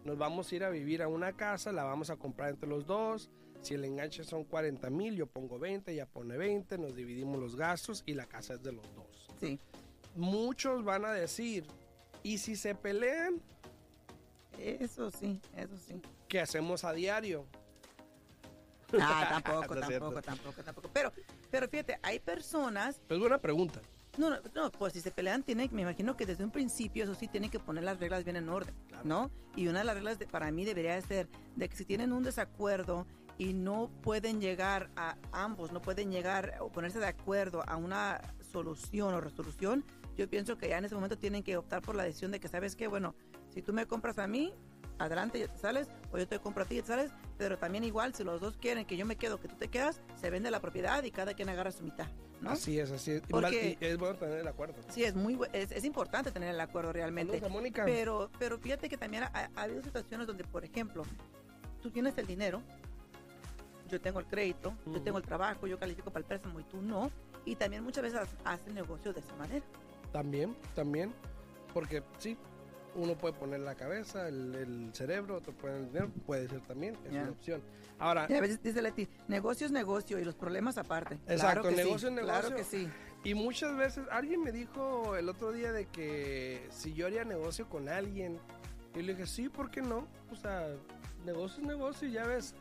nos 0.04 0.16
vamos 0.16 0.50
a 0.50 0.54
ir 0.56 0.64
a 0.64 0.70
vivir 0.70 1.02
a 1.02 1.08
una 1.08 1.34
casa, 1.34 1.72
la 1.72 1.84
vamos 1.84 2.08
a 2.10 2.16
comprar 2.16 2.50
entre 2.50 2.68
los 2.68 2.86
dos. 2.86 3.30
Si 3.62 3.74
el 3.74 3.84
enganche 3.84 4.24
son 4.24 4.44
40 4.44 4.88
mil, 4.90 5.14
yo 5.16 5.26
pongo 5.26 5.58
20, 5.58 5.92
ella 5.92 6.06
pone 6.06 6.36
20, 6.36 6.78
nos 6.78 6.94
dividimos 6.94 7.38
los 7.38 7.56
gastos 7.56 8.02
y 8.06 8.14
la 8.14 8.26
casa 8.26 8.54
es 8.54 8.62
de 8.62 8.72
los 8.72 8.84
dos. 8.94 9.28
Sí. 9.38 9.58
Muchos 10.16 10.82
van 10.84 11.04
a 11.04 11.12
decir, 11.12 11.64
¿y 12.22 12.38
si 12.38 12.56
se 12.56 12.74
pelean? 12.74 13.40
Eso 14.58 15.10
sí, 15.10 15.40
eso 15.56 15.76
sí. 15.78 16.00
¿Qué 16.28 16.40
hacemos 16.40 16.84
a 16.84 16.92
diario? 16.92 17.46
Ah, 19.00 19.40
tampoco, 19.42 19.74
No 19.74 19.80
tampoco, 19.80 20.22
tampoco, 20.22 20.62
tampoco. 20.62 20.90
Pero, 20.92 21.12
pero 21.50 21.68
fíjate, 21.68 21.98
hay 22.02 22.18
personas 22.18 23.00
Es 23.08 23.18
buena 23.18 23.38
pregunta. 23.38 23.80
No, 24.18 24.28
no, 24.28 24.38
no, 24.54 24.72
pues 24.72 24.92
si 24.92 25.00
se 25.00 25.12
pelean, 25.12 25.44
tiene, 25.44 25.68
me 25.70 25.82
imagino 25.82 26.16
que 26.16 26.26
desde 26.26 26.42
un 26.44 26.50
principio, 26.50 27.04
eso 27.04 27.14
sí, 27.14 27.28
tienen 27.28 27.48
que 27.48 27.60
poner 27.60 27.84
las 27.84 28.00
reglas 28.00 28.24
bien 28.24 28.36
en 28.36 28.48
orden, 28.48 28.74
Claro. 28.88 29.04
¿no? 29.04 29.30
Y 29.54 29.68
una 29.68 29.78
de 29.78 29.84
las 29.84 29.94
reglas 29.94 30.18
de- 30.18 30.26
para 30.26 30.50
mí 30.50 30.64
debería 30.64 30.94
de 30.96 31.02
ser 31.02 31.28
de 31.54 31.68
que 31.68 31.76
si 31.76 31.84
tienen 31.84 32.12
un 32.12 32.24
desacuerdo 32.24 33.06
y 33.40 33.54
no 33.54 33.90
pueden 34.02 34.38
llegar 34.38 34.90
a 34.96 35.16
ambos, 35.32 35.72
no 35.72 35.80
pueden 35.80 36.12
llegar 36.12 36.58
o 36.60 36.70
ponerse 36.70 36.98
de 36.98 37.06
acuerdo 37.06 37.62
a 37.66 37.76
una 37.76 38.20
solución 38.52 39.14
o 39.14 39.20
resolución, 39.22 39.82
yo 40.18 40.28
pienso 40.28 40.58
que 40.58 40.68
ya 40.68 40.76
en 40.76 40.84
ese 40.84 40.94
momento 40.94 41.16
tienen 41.16 41.42
que 41.42 41.56
optar 41.56 41.80
por 41.80 41.94
la 41.94 42.02
decisión 42.02 42.32
de 42.32 42.38
que, 42.38 42.48
¿sabes 42.48 42.76
qué? 42.76 42.86
Bueno, 42.86 43.14
si 43.48 43.62
tú 43.62 43.72
me 43.72 43.86
compras 43.86 44.18
a 44.18 44.26
mí, 44.26 44.52
adelante, 44.98 45.38
ya 45.38 45.48
te 45.48 45.56
sales, 45.56 45.88
o 46.12 46.18
yo 46.18 46.28
te 46.28 46.38
compro 46.38 46.64
a 46.64 46.66
ti 46.66 46.76
y 46.76 46.80
te 46.82 46.88
sales, 46.88 47.12
pero 47.38 47.56
también 47.56 47.82
igual, 47.84 48.14
si 48.14 48.24
los 48.24 48.42
dos 48.42 48.58
quieren 48.58 48.84
que 48.84 48.98
yo 48.98 49.06
me 49.06 49.16
quedo, 49.16 49.40
que 49.40 49.48
tú 49.48 49.56
te 49.56 49.68
quedas, 49.68 50.02
se 50.20 50.28
vende 50.28 50.50
la 50.50 50.60
propiedad 50.60 51.02
y 51.04 51.10
cada 51.10 51.32
quien 51.32 51.48
agarra 51.48 51.70
su 51.72 51.82
mitad, 51.82 52.08
¿no? 52.42 52.50
Así 52.50 52.78
es, 52.78 52.90
así 52.90 53.12
es. 53.12 53.22
Y 53.22 53.32
Porque- 53.32 53.78
y 53.80 53.82
es 53.86 53.96
bueno 53.96 54.18
tener 54.18 54.40
el 54.40 54.48
acuerdo. 54.48 54.74
Sí, 54.90 55.02
es 55.04 55.14
muy, 55.14 55.38
es, 55.54 55.72
es 55.72 55.84
importante 55.86 56.30
tener 56.30 56.50
el 56.54 56.60
acuerdo 56.60 56.92
realmente. 56.92 57.40
Mónica. 57.48 57.86
Pero, 57.86 58.30
pero 58.38 58.58
fíjate 58.58 58.90
que 58.90 58.98
también 58.98 59.22
ha, 59.22 59.50
ha 59.56 59.62
habido 59.62 59.82
situaciones 59.82 60.26
donde, 60.26 60.44
por 60.44 60.62
ejemplo, 60.62 61.04
tú 61.80 61.90
tienes 61.90 62.18
el 62.18 62.26
dinero, 62.26 62.62
yo 63.90 64.00
tengo 64.00 64.20
el 64.20 64.26
crédito, 64.26 64.72
yo 64.86 65.00
tengo 65.02 65.18
el 65.18 65.24
trabajo, 65.24 65.66
yo 65.66 65.78
califico 65.78 66.10
para 66.10 66.20
el 66.20 66.26
préstamo 66.26 66.60
y 66.60 66.64
tú 66.64 66.80
no. 66.80 67.10
Y 67.44 67.56
también 67.56 67.82
muchas 67.82 68.02
veces 68.04 68.20
ha- 68.44 68.52
hacen 68.52 68.74
negocios 68.74 69.14
de 69.14 69.20
esa 69.20 69.34
manera. 69.36 69.64
También, 70.12 70.54
también. 70.74 71.12
Porque 71.72 72.02
sí, 72.18 72.36
uno 72.94 73.14
puede 73.16 73.34
poner 73.34 73.60
la 73.60 73.74
cabeza, 73.74 74.28
el, 74.28 74.54
el 74.54 74.90
cerebro, 74.94 75.36
otro 75.36 75.52
puede 75.52 75.78
el 75.78 75.86
dinero, 75.86 76.10
puede 76.26 76.48
ser 76.48 76.60
también, 76.62 76.96
es 77.06 77.12
una 77.12 77.30
opción. 77.30 77.62
Ahora, 77.98 78.26
Y 78.28 78.34
a 78.34 78.40
veces 78.40 78.62
dice 78.62 78.80
Leti, 78.82 79.08
negocio 79.28 79.66
es 79.66 79.72
negocio 79.72 80.18
y 80.18 80.24
los 80.24 80.34
problemas 80.34 80.78
aparte. 80.78 81.18
Exacto, 81.28 81.62
claro 81.62 81.76
negocio 81.76 82.08
sí, 82.08 82.14
es 82.16 82.20
Claro 82.22 82.48
negocio. 82.50 82.56
que 82.56 82.64
sí. 82.64 82.88
y 83.24 83.34
muchas 83.34 83.76
veces, 83.76 84.04
alguien 84.10 84.42
me 84.42 84.52
dijo 84.52 85.16
el 85.16 85.28
otro 85.28 85.52
día 85.52 85.70
de 85.72 85.86
que 85.86 86.66
si 86.70 86.92
yo 86.94 87.06
haría 87.06 87.24
negocio 87.24 87.68
con 87.68 87.88
alguien, 87.88 88.38
y 88.94 89.02
le 89.02 89.14
dije, 89.14 89.26
sí, 89.26 89.48
¿por 89.48 89.70
qué 89.70 89.82
no? 89.82 90.08
O 90.32 90.36
sea, 90.36 90.66
negocio 91.24 91.60
es 91.62 91.68
negocio, 91.68 92.08
y 92.08 92.12
ya 92.12 92.24
ves, 92.26 92.54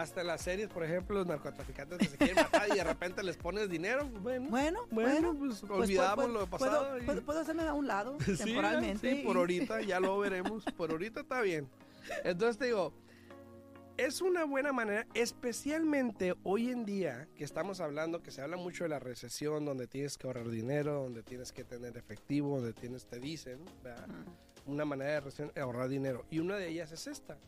hasta 0.00 0.22
las 0.22 0.42
series, 0.42 0.68
por 0.68 0.84
ejemplo, 0.84 1.16
los 1.16 1.26
narcotraficantes 1.26 1.98
que 1.98 2.04
se 2.06 2.16
quieren 2.18 2.36
matar 2.36 2.68
y 2.70 2.76
de 2.76 2.84
repente 2.84 3.22
les 3.22 3.36
pones 3.36 3.68
dinero, 3.70 4.06
bueno, 4.20 4.48
Bueno, 4.50 4.80
bueno, 4.90 5.32
bueno. 5.32 5.38
pues 5.38 5.60
pues, 5.60 5.72
olvidamos 5.72 6.26
puedo- 6.26 6.38
lo 6.40 6.46
pasado. 6.46 6.82
Puedo, 6.90 6.98
y- 6.98 7.06
puedo- 7.06 7.22
puedo 7.22 7.40
hacerme 7.40 7.62
a 7.62 7.72
un 7.72 7.86
lado 7.86 8.18
Sí, 8.24 8.36
temporalmente. 8.36 9.16
sí, 9.16 9.22
por 9.22 9.36
y- 9.36 9.38
ahorita 9.38 9.80
ya 9.82 9.98
lo 10.00 10.18
veremos. 10.18 10.64
Por 10.76 10.90
ahorita 10.90 11.20
está 11.20 11.40
bien. 11.40 11.68
Entonces 12.24 12.58
te 12.58 12.66
digo, 12.66 12.92
es 13.96 14.20
una 14.20 14.44
buena 14.44 14.72
manera, 14.74 15.06
especialmente 15.14 16.34
hoy 16.42 16.70
en 16.70 16.84
día 16.84 17.28
que 17.34 17.44
estamos 17.44 17.80
hablando, 17.80 18.22
que 18.22 18.30
se 18.30 18.42
habla 18.42 18.58
mucho 18.58 18.84
de 18.84 18.90
la 18.90 18.98
recesión, 18.98 19.64
donde 19.64 19.86
tienes 19.86 20.18
que 20.18 20.26
ahorrar 20.26 20.48
dinero, 20.50 21.02
donde 21.02 21.22
tienes 21.22 21.52
que 21.52 21.64
tener 21.64 21.96
efectivo, 21.96 22.56
donde 22.60 22.74
tienes, 22.74 23.06
te 23.06 23.18
dicen, 23.18 23.64
¿verdad? 23.82 24.06
Una 24.66 24.84
manera 24.84 25.22
de 25.22 25.60
ahorrar 25.62 25.88
dinero. 25.88 26.26
Y 26.30 26.40
una 26.40 26.56
de 26.56 26.68
ellas 26.68 26.92
es 26.92 27.06
esta, 27.06 27.38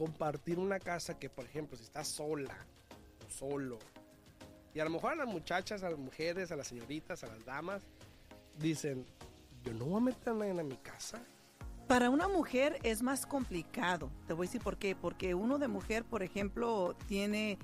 compartir 0.00 0.58
una 0.58 0.78
casa 0.78 1.18
que, 1.18 1.28
por 1.28 1.44
ejemplo, 1.44 1.76
si 1.76 1.84
estás 1.84 2.08
sola 2.08 2.56
o 3.26 3.30
solo, 3.30 3.78
y 4.72 4.80
a 4.80 4.84
lo 4.84 4.88
mejor 4.88 5.12
a 5.12 5.14
las 5.14 5.26
muchachas, 5.26 5.82
a 5.82 5.90
las 5.90 5.98
mujeres, 5.98 6.50
a 6.50 6.56
las 6.56 6.68
señoritas, 6.68 7.22
a 7.22 7.26
las 7.26 7.44
damas, 7.44 7.82
dicen, 8.58 9.04
yo 9.62 9.74
no 9.74 9.84
voy 9.84 9.98
a 9.98 10.00
meter 10.00 10.30
a 10.30 10.34
nadie 10.36 10.58
en 10.58 10.68
mi 10.68 10.78
casa. 10.78 11.20
Para 11.86 12.08
una 12.08 12.28
mujer 12.28 12.78
es 12.82 13.02
más 13.02 13.26
complicado. 13.26 14.10
Te 14.26 14.32
voy 14.32 14.46
a 14.46 14.48
decir 14.48 14.62
por 14.62 14.78
qué. 14.78 14.96
Porque 14.96 15.34
uno 15.34 15.58
de 15.58 15.68
mujer, 15.68 16.04
por 16.04 16.22
ejemplo, 16.22 16.96
tiene 17.06 17.58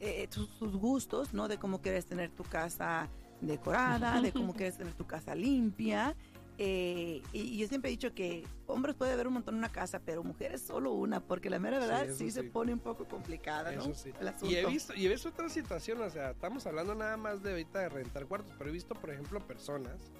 eh, 0.00 0.26
sus, 0.30 0.48
sus 0.50 0.76
gustos, 0.76 1.34
¿no? 1.34 1.48
De 1.48 1.58
cómo 1.58 1.82
quieres 1.82 2.06
tener 2.06 2.30
tu 2.30 2.44
casa 2.44 3.10
decorada, 3.42 4.22
de 4.22 4.32
cómo 4.32 4.54
quieres 4.54 4.78
tener 4.78 4.94
tu 4.94 5.06
casa 5.06 5.34
limpia. 5.34 6.16
Eh, 6.56 7.20
y, 7.32 7.58
yo 7.58 7.66
siempre 7.66 7.90
he 7.90 7.92
dicho 7.92 8.14
que 8.14 8.46
hombres 8.66 8.94
puede 8.94 9.12
haber 9.12 9.26
un 9.26 9.34
montón 9.34 9.54
en 9.54 9.58
una 9.58 9.72
casa, 9.72 10.00
pero 10.04 10.22
mujeres 10.22 10.62
solo 10.62 10.92
una, 10.92 11.20
porque 11.20 11.50
la 11.50 11.58
mera 11.58 11.80
Sí, 11.80 11.86
verdad 11.86 12.06
sí, 12.14 12.30
se 12.30 12.42
sí. 12.42 12.48
pone 12.48 12.72
un 12.72 12.78
poco 12.78 13.06
complicada, 13.06 13.72
¿no? 13.72 13.82
Eso 13.82 13.94
sí. 13.94 14.12
El 14.20 14.28
asunto. 14.28 14.46
Y 14.46 14.56
he 14.56 14.66
visto, 14.66 14.94
y 14.94 15.06
he 15.06 15.08
visto 15.08 15.28
otra 15.30 15.48
situación, 15.48 16.00
o 16.00 16.10
sea, 16.10 16.30
estamos 16.30 16.64
hablando 16.66 16.94
nada 16.94 17.16
más 17.16 17.42
de 17.42 17.50
ahorita 17.50 17.80
de 17.80 17.88
rentar 17.88 18.26
cuartos, 18.26 18.54
pero 18.56 18.70
he 18.70 18.72
visto, 18.72 18.94
por 18.94 19.10
ejemplo, 19.10 19.40
personas 19.40 20.12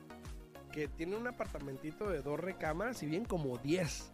que 0.72 0.88
tienen 0.88 1.20
un 1.20 1.28
apartamentito 1.28 2.08
de 2.08 2.20
dos 2.20 2.40
recámaras 2.40 3.00
y 3.04 3.06
bien 3.06 3.24
como 3.24 3.58
10, 3.58 4.10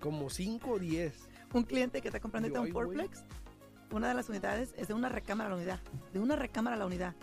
como 0.00 0.28
5 0.28 0.70
o 0.70 0.78
10. 0.78 1.14
Un 1.54 1.62
cliente 1.62 2.02
que 2.02 2.08
está 2.08 2.20
comprando 2.20 2.48
Digo, 2.48 2.60
un 2.60 2.70
fourplex, 2.70 3.24
una 3.90 4.08
de 4.08 4.14
las 4.14 4.28
unidades 4.28 4.74
es 4.76 4.88
de 4.88 4.94
una 4.94 5.08
recámara 5.08 5.48
a 5.48 5.50
la 5.50 5.56
unidad, 5.56 5.80
de 6.12 6.20
una 6.20 6.36
recámara 6.36 6.76
a 6.76 6.78
la 6.78 6.84
unidad, 6.84 7.14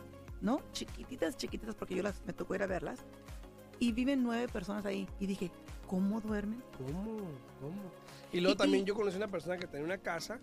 ¿no? 0.41 0.61
Chiquititas, 0.71 1.37
chiquititas, 1.37 1.75
porque 1.75 1.93
yo 1.93 2.01
las, 2.01 2.25
me 2.25 2.33
tocó 2.33 2.55
ir 2.55 2.63
a 2.63 2.67
verlas, 2.67 3.05
y 3.79 3.91
viven 3.91 4.23
nueve 4.23 4.47
personas 4.47 4.85
ahí. 4.85 5.07
Y 5.19 5.25
dije, 5.27 5.51
¿cómo 5.87 6.21
duermen? 6.21 6.61
¿Cómo? 6.77 7.17
¿Cómo? 7.61 7.81
Y 8.31 8.39
luego 8.41 8.55
Y- 8.55 8.57
también 8.57 8.83
y- 8.83 8.87
yo 8.87 8.95
conocí 8.95 9.17
una 9.17 9.27
persona 9.29 9.57
que 9.57 9.67
tenía 9.67 9.85
una 9.85 9.97
casa, 9.97 10.39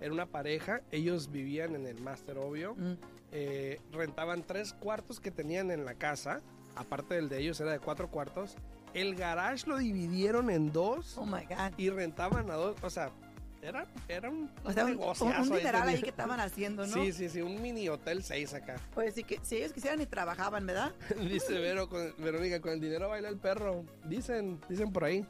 era 0.00 0.12
una 0.12 0.26
pareja, 0.26 0.80
ellos 0.90 1.30
vivían 1.30 1.74
en 1.74 1.86
el 1.86 2.00
máster, 2.00 2.38
obvio, 2.38 2.74
Mm. 2.74 2.92
eh, 3.32 3.80
rentaban 3.92 4.42
tres 4.42 4.72
cuartos 4.72 5.20
que 5.20 5.30
tenían 5.30 5.70
en 5.70 5.84
la 5.84 5.94
casa, 5.94 6.40
aparte 6.74 7.14
del 7.14 7.28
de 7.28 7.40
ellos 7.40 7.60
era 7.60 7.72
de 7.72 7.78
cuatro 7.80 8.10
cuartos, 8.10 8.56
el 8.94 9.14
garage 9.14 9.66
lo 9.66 9.76
dividieron 9.78 10.48
en 10.50 10.72
dos 10.72 11.18
Oh 11.18 11.26
my 11.26 11.44
God. 11.46 11.72
y 11.76 11.90
rentaban 11.90 12.50
a 12.50 12.54
dos, 12.54 12.76
o 12.82 12.88
sea, 12.90 13.10
era, 13.62 13.86
era 14.08 14.30
un, 14.30 14.50
O 14.64 14.72
sea, 14.72 14.84
un, 14.84 14.98
un 14.98 15.52
ahí 15.52 16.00
que 16.02 16.10
estaban 16.10 16.38
haciendo, 16.40 16.86
¿no? 16.86 16.92
Sí, 16.92 17.12
sí, 17.12 17.28
sí, 17.28 17.40
un 17.40 17.60
mini 17.60 17.88
hotel 17.88 18.22
6 18.22 18.54
acá. 18.54 18.76
Pues 18.94 19.14
sí, 19.14 19.24
que 19.24 19.40
si 19.42 19.56
ellos 19.56 19.72
quisieran 19.72 20.00
y 20.00 20.06
trabajaban, 20.06 20.66
¿verdad? 20.66 20.92
Dice 21.20 21.58
Vero, 21.58 21.88
con, 21.88 22.14
Verónica, 22.18 22.60
con 22.60 22.72
el 22.72 22.80
dinero 22.80 23.08
baila 23.08 23.28
el 23.28 23.38
perro. 23.38 23.84
Dicen, 24.04 24.60
dicen 24.68 24.92
por 24.92 25.04
ahí. 25.04 25.26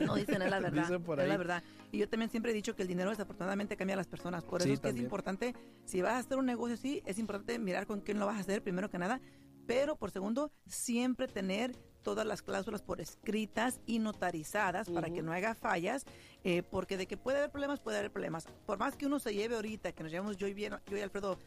No 0.00 0.14
dicen, 0.16 0.42
es 0.42 0.50
la 0.50 0.58
verdad. 0.60 0.82
Dicen 0.82 1.02
por 1.02 1.20
Es 1.20 1.28
la 1.28 1.36
verdad. 1.36 1.62
Y 1.92 1.98
yo 1.98 2.08
también 2.08 2.30
siempre 2.30 2.50
he 2.52 2.54
dicho 2.54 2.74
que 2.74 2.82
el 2.82 2.88
dinero 2.88 3.10
desafortunadamente 3.10 3.76
cambia 3.76 3.94
a 3.94 3.98
las 3.98 4.06
personas. 4.06 4.44
Por 4.44 4.60
eso 4.60 4.66
Sí, 4.68 4.72
es 4.74 4.80
que 4.80 4.88
también. 4.88 5.04
es 5.04 5.06
importante, 5.06 5.54
si 5.84 6.02
vas 6.02 6.12
a 6.14 6.18
hacer 6.18 6.38
un 6.38 6.46
negocio 6.46 6.74
así, 6.74 7.02
es 7.06 7.18
importante 7.18 7.58
mirar 7.58 7.86
con 7.86 8.00
quién 8.00 8.18
lo 8.18 8.26
vas 8.26 8.36
a 8.36 8.40
hacer, 8.40 8.62
primero 8.62 8.90
que 8.90 8.98
nada. 8.98 9.20
Pero 9.66 9.96
por 9.96 10.10
segundo, 10.10 10.50
siempre 10.66 11.28
tener 11.28 11.76
todas 12.02 12.26
las 12.26 12.42
cláusulas 12.42 12.82
por 12.82 13.00
escritas 13.00 13.80
y 13.86 13.98
notarizadas 13.98 14.88
para 14.88 15.10
que 15.10 15.22
no 15.22 15.32
haya 15.32 15.54
fallas, 15.54 16.04
eh, 16.44 16.62
porque 16.62 16.96
de 16.96 17.06
que 17.06 17.16
puede 17.16 17.38
haber 17.38 17.50
problemas, 17.50 17.80
puede 17.80 17.98
haber 17.98 18.10
problemas. 18.10 18.46
Por 18.66 18.78
más 18.78 18.96
que 18.96 19.06
uno 19.06 19.18
se 19.18 19.34
lleve 19.34 19.56
ahorita, 19.56 19.92
que 19.92 20.02
nos 20.02 20.12
llevamos 20.12 20.36
yo 20.36 20.46
y, 20.46 20.54
bien, 20.54 20.74
yo 20.86 20.96
y 20.96 21.00
Alfredo, 21.00 21.38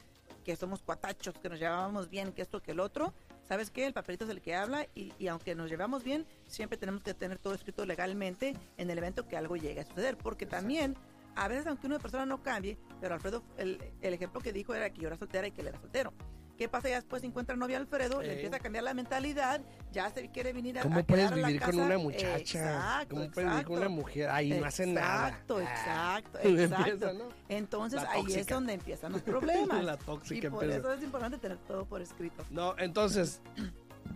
que 0.44 0.56
somos 0.56 0.82
cuatachos, 0.82 1.36
que 1.40 1.50
nos 1.50 1.60
llevamos 1.60 2.10
bien, 2.10 2.32
que 2.34 2.42
esto, 2.42 2.62
que 2.62 2.72
el 2.72 2.80
otro, 2.80 3.14
¿sabes 3.48 3.70
qué? 3.70 3.86
El 3.86 3.94
papelito 3.94 4.26
es 4.26 4.32
el 4.32 4.42
que 4.42 4.56
habla 4.56 4.88
y, 4.96 5.14
y 5.20 5.28
aunque 5.28 5.56
nos 5.56 5.70
llevamos 5.70 6.04
bien, 6.04 6.26
siempre 6.48 6.78
tenemos 6.78 7.04
que 7.04 7.14
tener 7.14 7.38
todo 7.38 7.54
escrito 7.54 7.86
legalmente 7.86 8.56
en 8.78 8.90
el 8.90 8.98
evento 8.98 9.28
que 9.28 9.38
algo 9.38 9.56
llegue 9.56 9.82
a 9.82 9.86
suceder, 9.86 10.18
porque 10.18 10.46
también, 10.46 10.96
a 11.36 11.48
veces 11.48 11.68
aunque 11.68 11.88
una 11.88 12.00
persona 12.00 12.26
no 12.26 12.42
cambie, 12.42 12.78
pero 13.00 13.16
Alfredo, 13.16 13.44
el, 13.58 13.80
el 14.02 14.14
ejemplo 14.14 14.42
que 14.42 14.54
dijo 14.54 14.74
era 14.74 14.90
que 14.90 15.02
yo 15.02 15.08
era 15.08 15.18
soltera 15.18 15.48
y 15.48 15.52
que 15.52 15.62
él 15.62 15.68
era 15.68 15.80
soltero. 15.80 16.14
¿Qué 16.62 16.70
pasa 16.70 16.90
ya 16.90 16.96
después 16.98 17.24
encuentra 17.24 17.56
novia 17.56 17.78
Alfredo? 17.78 18.22
Le 18.22 18.34
empieza 18.34 18.58
a 18.58 18.60
cambiar 18.60 18.84
la 18.84 18.94
mentalidad, 18.94 19.62
ya 19.92 20.12
se 20.12 20.30
quiere 20.30 20.54
venir 20.54 20.78
a, 20.78 20.84
¿Cómo 20.84 21.00
a 21.00 21.04
puedes 21.04 21.26
quedar 21.26 21.40
a 21.40 21.42
la 21.42 21.48
vivir 21.48 21.62
con 21.64 21.80
una 21.80 21.98
muchacha? 21.98 22.38
Exacto, 22.38 23.16
¿Cómo 23.16 23.32
puedes 23.32 23.50
vivir 23.50 23.66
con 23.66 23.78
una 23.78 23.86
exacto. 23.86 24.00
mujer? 24.00 24.30
Ay, 24.30 24.50
no 24.52 24.66
hace 24.68 24.86
nada. 24.86 25.30
Exacto, 25.30 25.58
Ah. 25.58 25.64
exacto, 25.64 26.40
Empieza, 26.44 26.76
exacto. 26.88 27.14
¿no? 27.14 27.30
Entonces 27.50 28.02
ahí 28.08 28.26
es 28.36 28.46
donde 28.46 28.74
empiezan 28.74 29.12
los 29.12 29.24
problemas. 29.24 29.84
La 29.84 29.96
y 29.96 29.98
tóxica 29.98 30.52
por 30.52 30.64
empieza. 30.64 30.88
eso 30.88 30.94
es 30.94 31.04
importante 31.04 31.40
tener 31.40 31.58
todo 31.58 31.84
por 31.86 32.00
escrito. 32.00 32.46
No, 32.52 32.76
entonces, 32.78 33.42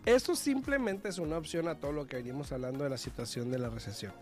eso 0.05 0.35
simplemente 0.35 1.09
es 1.09 1.17
una 1.17 1.39
opción 1.39 1.67
a 1.67 1.79
todo 1.79 1.93
lo 1.93 2.05
que 2.05 2.17
venimos 2.17 2.51
hablando 2.51 2.83
de 2.83 2.91
la 2.91 2.99
situación 2.99 3.49
de 3.49 3.57
la 3.57 3.69
recesión. 3.71 4.13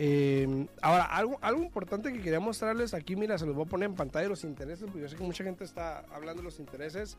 Eh, 0.00 0.66
ahora, 0.80 1.04
algo, 1.04 1.38
algo 1.42 1.60
importante 1.62 2.12
que 2.12 2.20
quería 2.20 2.38
mostrarles 2.38 2.94
aquí, 2.94 3.16
mira, 3.16 3.36
se 3.36 3.44
los 3.46 3.54
voy 3.56 3.66
a 3.66 3.68
poner 3.68 3.88
en 3.90 3.96
pantalla 3.96 4.28
los 4.28 4.44
intereses, 4.44 4.84
porque 4.86 5.00
yo 5.02 5.08
sé 5.08 5.16
que 5.16 5.24
mucha 5.24 5.42
gente 5.42 5.64
está 5.64 6.00
hablando 6.12 6.40
de 6.40 6.44
los 6.44 6.60
intereses. 6.60 7.18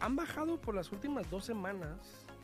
Han 0.00 0.16
bajado 0.16 0.60
por 0.60 0.74
las 0.74 0.92
últimas 0.92 1.28
dos 1.30 1.46
semanas 1.46 1.96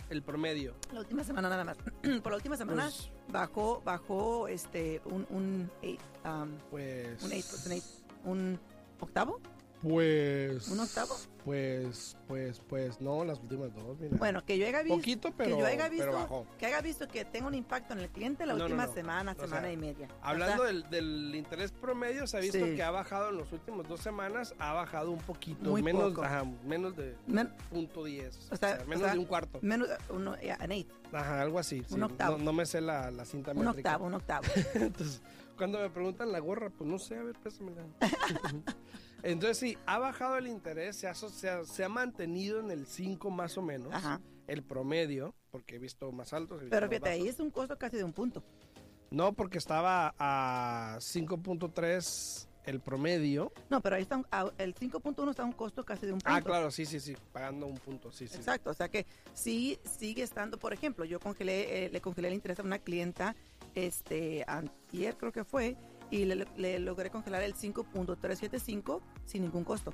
el 0.08 0.22
promedio. 0.22 0.74
La 0.92 1.00
última 1.00 1.22
semana 1.22 1.48
nada 1.50 1.62
más. 1.62 1.76
por 2.22 2.32
la 2.32 2.36
última 2.36 2.56
semana 2.56 2.84
Pues, 2.84 3.10
bajó, 3.28 3.82
bajó 3.84 4.48
este 4.48 5.00
un 5.04 5.26
un 5.30 5.70
eight, 5.82 6.00
um, 6.24 6.48
pues, 6.70 7.22
un 7.22 7.32
eight, 7.32 7.44
eight? 7.70 7.84
un 8.24 8.58
octavo, 8.98 9.40
pues, 9.82 10.68
un 10.68 10.80
octavo. 10.80 11.16
Pues, 11.44 12.18
pues, 12.28 12.60
pues, 12.68 13.00
no, 13.00 13.24
las 13.24 13.38
últimas 13.40 13.74
dos, 13.74 13.98
mira. 13.98 14.14
Bueno, 14.18 14.44
que 14.44 14.58
yo 14.58 14.66
haya 14.66 14.82
visto 14.82 14.98
poquito, 14.98 15.32
pero, 15.38 15.56
que 15.56 15.60
yo 15.62 15.66
haya 15.66 15.88
pero 15.88 15.90
visto 15.90 16.12
bajó. 16.12 16.46
que 16.58 16.66
haya 16.66 16.80
visto 16.82 17.08
que 17.08 17.24
tenga 17.24 17.46
un 17.46 17.54
impacto 17.54 17.94
en 17.94 18.00
el 18.00 18.10
cliente 18.10 18.44
la 18.44 18.52
No, 18.54 18.64
última 18.64 18.86
no. 18.86 18.92
semana, 18.92 19.32
O 19.32 19.40
semana 19.40 19.62
sea, 19.62 19.72
y 19.72 19.76
media. 19.78 20.08
Hablando 20.20 20.62
O 20.62 20.66
sea, 20.66 20.74
del, 20.74 20.90
del 20.90 21.34
interés 21.34 21.72
promedio, 21.72 22.26
se 22.26 22.36
ha 22.36 22.40
visto 22.40 22.58
Sí. 22.58 22.76
que 22.76 22.82
ha 22.82 22.90
bajado 22.90 23.30
en 23.30 23.38
las 23.38 23.50
últimas 23.52 23.88
dos 23.88 24.00
semanas, 24.00 24.54
ha 24.58 24.74
bajado 24.74 25.10
un 25.12 25.20
poquito, 25.20 25.70
Muy 25.70 25.82
menos, 25.82 26.10
poco. 26.10 26.22
ajá, 26.24 26.44
menos 26.66 26.94
de 26.94 27.16
men- 27.26 27.50
punto 27.70 28.04
10, 28.04 28.50
O 28.52 28.56
sea, 28.56 28.80
o 28.82 28.86
menos 28.86 29.02
sea, 29.04 29.12
de 29.14 29.18
un 29.18 29.24
cuarto, 29.24 29.58
menos 29.62 29.88
uno, 30.10 30.38
yeah, 30.40 30.58
an 30.60 30.72
eight, 30.72 30.90
ajá, 31.10 31.40
algo 31.40 31.58
así, 31.58 31.82
sí, 31.88 31.94
un 31.94 32.02
octavo. 32.02 32.36
No, 32.36 32.44
no 32.44 32.52
me 32.52 32.66
sé 32.66 32.82
la, 32.82 33.10
la 33.10 33.24
cinta 33.24 33.52
un 33.52 33.64
métrica. 33.64 33.92
octavo, 33.92 34.06
un 34.06 34.14
octavo. 34.14 34.44
Entonces, 34.74 35.22
cuando 35.56 35.78
me 35.80 35.88
preguntan 35.88 36.30
la 36.32 36.38
gorra, 36.38 36.68
pues 36.68 36.88
no 36.88 36.98
sé, 36.98 37.16
a 37.16 37.22
ver, 37.22 37.36
pésamela. 37.38 37.82
Entonces 39.22 39.58
sí, 39.58 39.78
ha 39.86 39.98
bajado 39.98 40.36
el 40.38 40.46
interés, 40.46 40.96
se 40.96 41.06
ha, 41.08 41.14
se 41.14 41.48
ha, 41.48 41.64
se 41.64 41.84
ha 41.84 41.88
mantenido 41.88 42.60
en 42.60 42.70
el 42.70 42.86
5 42.86 43.30
más 43.30 43.56
o 43.58 43.62
menos, 43.62 43.92
Ajá. 43.94 44.20
el 44.46 44.62
promedio, 44.62 45.34
porque 45.50 45.76
he 45.76 45.78
visto 45.78 46.10
más 46.12 46.32
altos. 46.32 46.60
visto 46.60 46.70
Pero 46.74 46.88
fíjate, 46.88 47.10
ahí 47.10 47.28
es 47.28 47.40
un 47.40 47.50
costo 47.50 47.78
casi 47.78 47.96
de 47.96 48.04
un 48.04 48.12
punto. 48.12 48.42
No, 49.10 49.32
porque 49.32 49.58
estaba 49.58 50.14
a 50.18 50.98
5.3 51.00 52.46
el 52.64 52.80
promedio. 52.80 53.52
No, 53.70 53.80
pero 53.80 53.96
ahí 53.96 54.02
está 54.02 54.18
un- 54.18 54.26
el 54.58 54.74
5.1 54.74 55.30
está 55.30 55.42
a 55.42 55.46
un 55.46 55.52
costo 55.52 55.84
casi 55.84 56.06
de 56.06 56.12
un 56.12 56.18
punto. 56.20 56.30
Ah, 56.36 56.40
claro, 56.42 56.70
sí, 56.70 56.84
sí, 56.86 57.00
sí, 57.00 57.16
pagando 57.32 57.66
un 57.66 57.76
punto, 57.78 58.12
sí, 58.12 58.28
sí. 58.28 58.36
Exacto, 58.36 58.70
o 58.70 58.74
sea 58.74 58.88
que 58.88 59.06
sí 59.32 59.78
sigue 59.82 60.22
estando, 60.22 60.58
por 60.58 60.72
ejemplo, 60.72 61.04
yo 61.04 61.18
congelé, 61.18 61.86
eh, 61.86 61.90
le 61.90 62.00
congelé 62.00 62.28
el 62.28 62.34
interés 62.34 62.60
a 62.60 62.62
una 62.62 62.78
clienta 62.78 63.34
este, 63.74 64.44
antier 64.46 65.16
creo 65.16 65.32
que 65.32 65.44
fue, 65.44 65.76
y 66.10 66.24
le, 66.24 66.46
le 66.56 66.78
logré 66.78 67.10
congelar 67.10 67.42
el 67.42 67.54
5.375 67.54 69.00
sin 69.24 69.42
ningún 69.42 69.64
costo. 69.64 69.92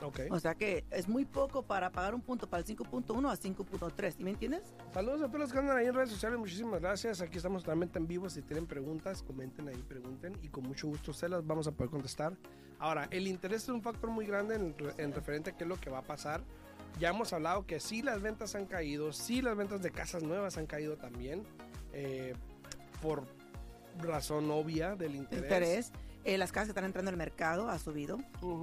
Ok. 0.00 0.20
O 0.30 0.38
sea 0.38 0.54
que 0.54 0.84
es 0.90 1.08
muy 1.08 1.24
poco 1.24 1.62
para 1.62 1.90
pagar 1.90 2.14
un 2.14 2.20
punto 2.20 2.48
para 2.48 2.60
el 2.60 2.66
5.1 2.66 3.30
a 3.30 3.36
5.3, 3.36 4.12
¿sí 4.16 4.22
me 4.22 4.30
entiendes? 4.30 4.62
Saludos 4.94 5.22
a 5.22 5.26
todos 5.26 5.40
los 5.40 5.52
que 5.52 5.58
andan 5.58 5.76
ahí 5.76 5.86
en 5.86 5.94
redes 5.94 6.10
sociales, 6.10 6.38
muchísimas 6.38 6.80
gracias. 6.80 7.20
Aquí 7.20 7.38
estamos 7.38 7.62
totalmente 7.62 7.98
en 7.98 8.06
vivo. 8.06 8.30
Si 8.30 8.42
tienen 8.42 8.66
preguntas, 8.66 9.22
comenten 9.22 9.68
ahí, 9.68 9.82
pregunten 9.88 10.38
y 10.42 10.48
con 10.48 10.64
mucho 10.64 10.86
gusto 10.86 11.12
se 11.12 11.28
las 11.28 11.44
vamos 11.44 11.66
a 11.66 11.72
poder 11.72 11.90
contestar. 11.90 12.36
Ahora, 12.78 13.08
el 13.10 13.26
interés 13.26 13.64
es 13.64 13.68
un 13.70 13.82
factor 13.82 14.10
muy 14.10 14.24
grande 14.24 14.54
en, 14.54 14.76
en 14.98 15.12
referente 15.12 15.50
a 15.50 15.56
qué 15.56 15.64
es 15.64 15.68
lo 15.68 15.80
que 15.80 15.90
va 15.90 15.98
a 15.98 16.02
pasar. 16.02 16.44
Ya 17.00 17.10
hemos 17.10 17.32
hablado 17.32 17.66
que 17.66 17.80
sí 17.80 18.02
las 18.02 18.22
ventas 18.22 18.54
han 18.54 18.66
caído, 18.66 19.12
sí 19.12 19.42
las 19.42 19.56
ventas 19.56 19.82
de 19.82 19.90
casas 19.90 20.22
nuevas 20.22 20.58
han 20.58 20.66
caído 20.66 20.96
también, 20.96 21.44
eh, 21.92 22.34
por 23.02 23.24
razón 23.98 24.50
obvia 24.50 24.96
del 24.96 25.14
interés. 25.16 25.44
Interés. 25.44 25.92
Eh, 26.24 26.36
las 26.38 26.52
casas 26.52 26.66
que 26.68 26.70
están 26.72 26.84
entrando 26.84 27.10
al 27.10 27.16
mercado 27.16 27.68
ha 27.68 27.78
subido. 27.78 28.18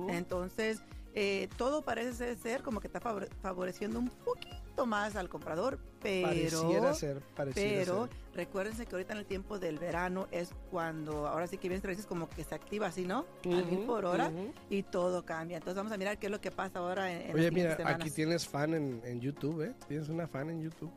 Entonces, 0.09 0.81
eh, 1.13 1.47
todo 1.57 1.81
parece 1.81 2.35
ser 2.35 2.61
como 2.61 2.79
que 2.79 2.87
está 2.87 2.99
favore- 2.99 3.29
favoreciendo 3.41 3.99
un 3.99 4.09
poquito 4.09 4.85
más 4.85 5.15
al 5.15 5.29
comprador, 5.29 5.79
pero... 6.01 6.27
pareciera 6.27 6.93
ser, 6.93 7.21
pareciera 7.33 7.79
Pero 7.79 8.07
ser. 8.07 8.15
recuérdense 8.33 8.85
que 8.85 8.93
ahorita 8.95 9.13
en 9.13 9.19
el 9.19 9.25
tiempo 9.25 9.57
del 9.57 9.79
verano 9.79 10.27
es 10.31 10.49
cuando, 10.69 11.25
ahora 11.27 11.47
sí 11.47 11.57
que 11.57 11.69
bien 11.69 11.81
veces 11.81 12.05
como 12.05 12.27
que 12.29 12.43
se 12.43 12.53
activa 12.53 12.87
así, 12.87 13.05
¿no? 13.05 13.25
A 13.45 13.47
mil 13.47 13.77
Ujú, 13.77 13.85
por 13.87 14.03
hora 14.05 14.29
y 14.69 14.83
todo 14.83 15.25
cambia. 15.25 15.55
Entonces 15.57 15.77
vamos 15.77 15.93
a 15.93 15.97
mirar 15.97 16.17
qué 16.19 16.25
es 16.27 16.31
lo 16.31 16.41
que 16.41 16.51
pasa 16.51 16.79
ahora 16.79 17.09
en, 17.11 17.29
en 17.29 17.35
Oye, 17.35 17.49
mira, 17.51 17.77
semanas. 17.77 18.01
aquí 18.01 18.11
tienes 18.11 18.45
fan 18.45 18.73
en, 18.73 19.01
en 19.05 19.21
YouTube, 19.21 19.61
¿eh? 19.61 19.73
Tienes 19.87 20.09
una 20.09 20.27
fan 20.27 20.49
en 20.49 20.61
YouTube. 20.61 20.91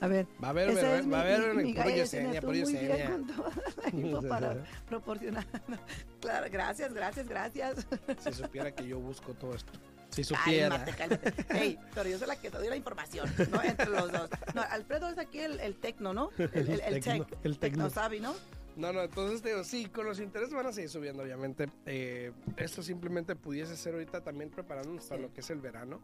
A 0.00 0.06
ver. 0.08 0.26
Va 0.42 0.48
a 0.48 0.50
haber, 0.50 0.68
va, 0.76 0.98
es 0.98 1.10
va 1.12 1.18
a 1.18 1.20
haber 1.22 1.54
mi- 1.54 1.72
mi 1.72 1.92
Yesenia, 1.94 2.40
muy 2.42 2.62
bien 2.62 3.26
con 4.12 4.28
para 4.28 4.64
proporcionar. 4.88 5.46
Claro, 6.20 6.46
gracias, 6.50 6.92
gracias, 6.92 7.28
gracias. 7.28 7.86
Si 8.18 8.32
supiera 8.32 8.74
que 8.74 8.86
yo 8.86 8.98
busco 8.98 9.32
todo 9.34 9.54
esto. 9.54 9.72
Si 10.10 10.24
supiera. 10.24 10.84
cálmate. 10.84 11.34
Ey, 11.50 11.78
pero 11.94 12.08
yo 12.08 12.18
soy 12.18 12.28
la 12.28 12.36
que 12.36 12.50
te 12.50 12.58
doy 12.58 12.68
la 12.68 12.76
información, 12.76 13.28
¿no? 13.50 13.62
Entre 13.62 13.86
los 13.90 14.10
dos. 14.12 14.30
No, 14.54 14.62
Alfredo 14.62 15.08
es 15.08 15.18
aquí 15.18 15.40
el, 15.40 15.60
el 15.60 15.76
tecno, 15.76 16.12
¿no? 16.14 16.30
El, 16.38 16.50
el, 16.54 16.68
el 16.68 16.80
El 16.94 17.04
tecno, 17.04 17.26
tech. 17.26 17.38
el 17.44 17.58
tecno. 17.58 17.90
sabe, 17.90 18.20
¿no? 18.20 18.34
No, 18.76 18.92
no, 18.92 19.02
entonces 19.02 19.40
te 19.42 19.48
digo, 19.50 19.64
sí, 19.64 19.86
con 19.86 20.04
los 20.06 20.20
intereses 20.20 20.52
van 20.54 20.66
a 20.66 20.72
seguir 20.72 20.90
subiendo, 20.90 21.22
obviamente. 21.22 21.68
Eh, 21.86 22.32
esto 22.56 22.82
simplemente 22.82 23.34
pudiese 23.34 23.76
ser 23.76 23.94
ahorita 23.94 24.22
también 24.22 24.50
preparándonos 24.50 25.04
para 25.06 25.16
Sí. 25.16 25.22
lo 25.22 25.32
que 25.32 25.40
es 25.40 25.50
el 25.50 25.60
verano. 25.60 26.00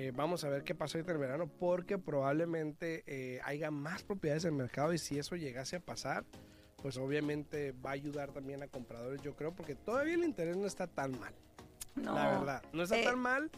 Eh, 0.00 0.12
vamos 0.14 0.44
a 0.44 0.48
ver 0.48 0.62
qué 0.62 0.76
pasa 0.76 0.96
ahorita 0.96 1.10
en 1.10 1.16
el 1.16 1.20
verano, 1.20 1.48
porque 1.58 1.98
probablemente 1.98 3.02
eh, 3.08 3.40
haya 3.44 3.72
más 3.72 4.04
propiedades 4.04 4.44
en 4.44 4.50
el 4.52 4.56
mercado 4.58 4.92
y 4.92 4.98
si 4.98 5.18
eso 5.18 5.34
llegase 5.34 5.74
a 5.74 5.80
pasar, 5.80 6.24
pues 6.80 6.96
obviamente 6.98 7.72
va 7.84 7.90
a 7.90 7.92
ayudar 7.94 8.30
también 8.30 8.62
a 8.62 8.68
compradores, 8.68 9.20
yo 9.22 9.34
creo, 9.34 9.52
porque 9.52 9.74
todavía 9.74 10.14
el 10.14 10.22
interés 10.22 10.56
no 10.56 10.68
está 10.68 10.86
tan 10.86 11.18
mal. 11.18 11.34
No. 11.96 12.14
la 12.14 12.30
verdad. 12.38 12.62
No 12.72 12.84
está 12.84 12.96
Eh, 12.96 13.02
tan 13.02 13.18
mal 13.18 13.50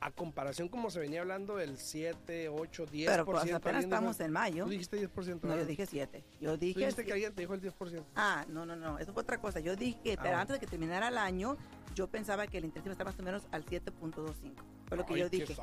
a 0.00 0.10
comparación 0.10 0.68
como 0.68 0.90
se 0.90 1.00
venía 1.00 1.22
hablando 1.22 1.56
del 1.56 1.78
7, 1.78 2.50
8, 2.50 2.86
10%. 2.88 3.06
Pero 3.06 3.24
pues 3.24 3.50
apenas 3.54 3.84
estamos 3.84 4.20
en 4.20 4.30
mayo. 4.30 4.64
Tú 4.64 4.70
dijiste 4.72 4.98
10%. 5.00 5.26
No, 5.26 5.40
yo 5.40 5.48
¿verdad? 5.54 5.66
dije 5.66 5.86
7. 5.86 6.22
Yo 6.38 6.50
Tú 6.52 6.58
dije. 6.58 6.80
dijiste 6.80 7.04
que 7.06 7.12
alguien 7.14 7.32
te 7.34 7.40
dijo 7.40 7.54
el 7.54 7.62
10%. 7.62 8.04
Ah, 8.14 8.44
no, 8.50 8.66
no, 8.66 8.76
no. 8.76 8.98
Eso 8.98 9.14
fue 9.14 9.22
otra 9.22 9.38
cosa. 9.38 9.58
Yo 9.60 9.74
dije, 9.74 9.98
pero 10.04 10.20
bueno. 10.20 10.38
antes 10.40 10.54
de 10.56 10.60
que 10.60 10.66
terminara 10.66 11.08
el 11.08 11.16
año, 11.16 11.56
yo 11.94 12.08
pensaba 12.08 12.46
que 12.46 12.58
el 12.58 12.66
interés 12.66 12.84
iba 12.84 12.90
a 12.90 12.92
estar 12.92 13.06
más 13.06 13.18
o 13.18 13.22
menos 13.22 13.46
al 13.52 13.64
7.25. 13.64 14.52
Fue 14.88 14.96
lo 14.98 15.06
que 15.06 15.14
Ay, 15.14 15.20
yo 15.20 15.28
dije. 15.30 15.56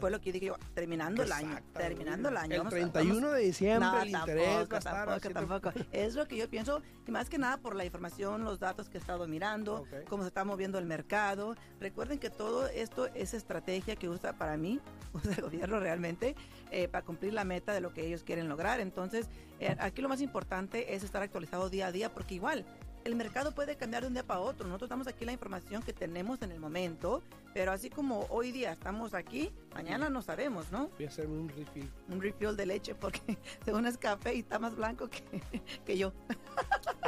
Fue 0.00 0.10
lo 0.10 0.20
que 0.20 0.26
yo 0.26 0.32
dije 0.34 0.46
yo, 0.46 0.56
terminando 0.74 1.22
Qué 1.22 1.26
el 1.26 1.32
año. 1.32 1.58
terminando 1.74 2.28
el 2.28 2.36
año. 2.36 2.52
El 2.54 2.58
vamos 2.58 2.72
a- 2.72 2.76
31 2.76 3.30
de 3.32 3.40
diciembre 3.42 3.88
No, 3.90 4.00
el 4.02 4.08
interés 4.10 4.68
tampoco, 4.68 4.78
tampoco, 4.80 5.18
7. 5.20 5.34
tampoco. 5.34 5.72
Es 5.92 6.14
lo 6.14 6.28
que 6.28 6.36
yo 6.36 6.48
pienso, 6.48 6.82
y 7.06 7.10
más 7.10 7.28
que 7.28 7.38
nada 7.38 7.56
por 7.58 7.74
la 7.74 7.84
información, 7.84 8.44
los 8.44 8.58
datos 8.60 8.88
que 8.88 8.98
he 8.98 9.00
estado 9.00 9.26
mirando, 9.26 9.80
Ok. 9.82 9.88
cómo 10.08 10.22
se 10.22 10.28
está 10.28 10.44
moviendo 10.44 10.78
el 10.78 10.86
mercado. 10.86 11.56
Recuerden 11.80 12.18
que 12.18 12.30
todo 12.30 12.68
esto 12.68 13.06
es 13.14 13.34
estrategia 13.34 13.96
que 13.96 14.08
usa 14.08 14.34
para 14.34 14.56
mí, 14.56 14.80
usa 15.12 15.34
el 15.34 15.42
gobierno 15.42 15.80
realmente, 15.80 16.36
eh, 16.70 16.88
para 16.88 17.04
cumplir 17.04 17.32
la 17.34 17.44
meta 17.44 17.72
de 17.72 17.80
lo 17.80 17.92
que 17.92 18.06
ellos 18.06 18.22
quieren 18.22 18.48
lograr. 18.48 18.80
Entonces, 18.80 19.28
eh, 19.58 19.74
aquí 19.80 20.02
lo 20.02 20.08
más 20.08 20.20
importante 20.20 20.94
es 20.94 21.02
estar 21.02 21.22
actualizado 21.22 21.70
día 21.70 21.86
a 21.88 21.92
día, 21.92 22.12
porque 22.12 22.34
igual 22.34 22.64
el 23.06 23.14
mercado 23.14 23.52
puede 23.52 23.76
cambiar 23.76 24.02
de 24.02 24.08
un 24.08 24.14
día 24.14 24.26
para 24.26 24.40
otro. 24.40 24.66
Nosotros 24.66 24.90
damos 24.90 25.06
aquí 25.06 25.24
la 25.24 25.32
información 25.32 25.80
que 25.80 25.92
tenemos 25.92 26.42
en 26.42 26.50
el 26.50 26.58
momento, 26.58 27.22
pero 27.54 27.70
así 27.70 27.88
como 27.88 28.26
hoy 28.30 28.50
día 28.50 28.72
estamos 28.72 29.14
aquí, 29.14 29.52
mañana 29.74 30.10
no 30.10 30.22
sabemos, 30.22 30.72
¿no? 30.72 30.88
Voy 30.96 31.06
a 31.06 31.08
hacer 31.08 31.28
un 31.28 31.48
refill. 31.48 31.88
un 32.08 32.20
refill 32.20 32.56
de 32.56 32.66
leche 32.66 32.94
porque 32.96 33.38
según 33.64 33.86
es 33.86 33.96
café 33.96 34.34
y 34.34 34.40
está 34.40 34.58
más 34.58 34.74
blanco 34.74 35.08
que, 35.08 35.22
que 35.86 35.96
yo. 35.96 36.12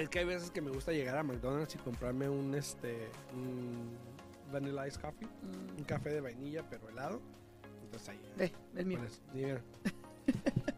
Es 0.01 0.09
que 0.09 0.21
hay 0.21 0.25
veces 0.25 0.53
que 0.53 0.63
me 0.63 0.71
gusta 0.71 0.93
llegar 0.93 1.19
a 1.19 1.25
McDonald's 1.25 1.75
y 1.75 1.79
comprarme 1.79 2.29
un 2.29 2.55
este 2.55 3.11
un 3.35 3.91
vanilla 4.53 4.87
ice 4.87 5.01
coffee, 5.01 5.29
un 5.77 5.85
café 5.85 6.11
de 6.11 6.21
vainilla 6.21 6.63
pero 6.71 6.89
helado. 6.89 7.21
Entonces 7.83 8.09
ahí. 8.09 8.21
Ve, 8.37 8.53
el 8.77 8.87
mío, 8.87 9.01
pues, 9.01 9.21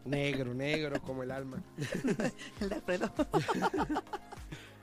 negro, 0.03 0.53
negro 0.55 0.99
como 1.01 1.21
el 1.21 1.29
alma. 1.29 1.61
el 2.59 2.69
de 2.69 2.75
Alfredo. 2.75 3.13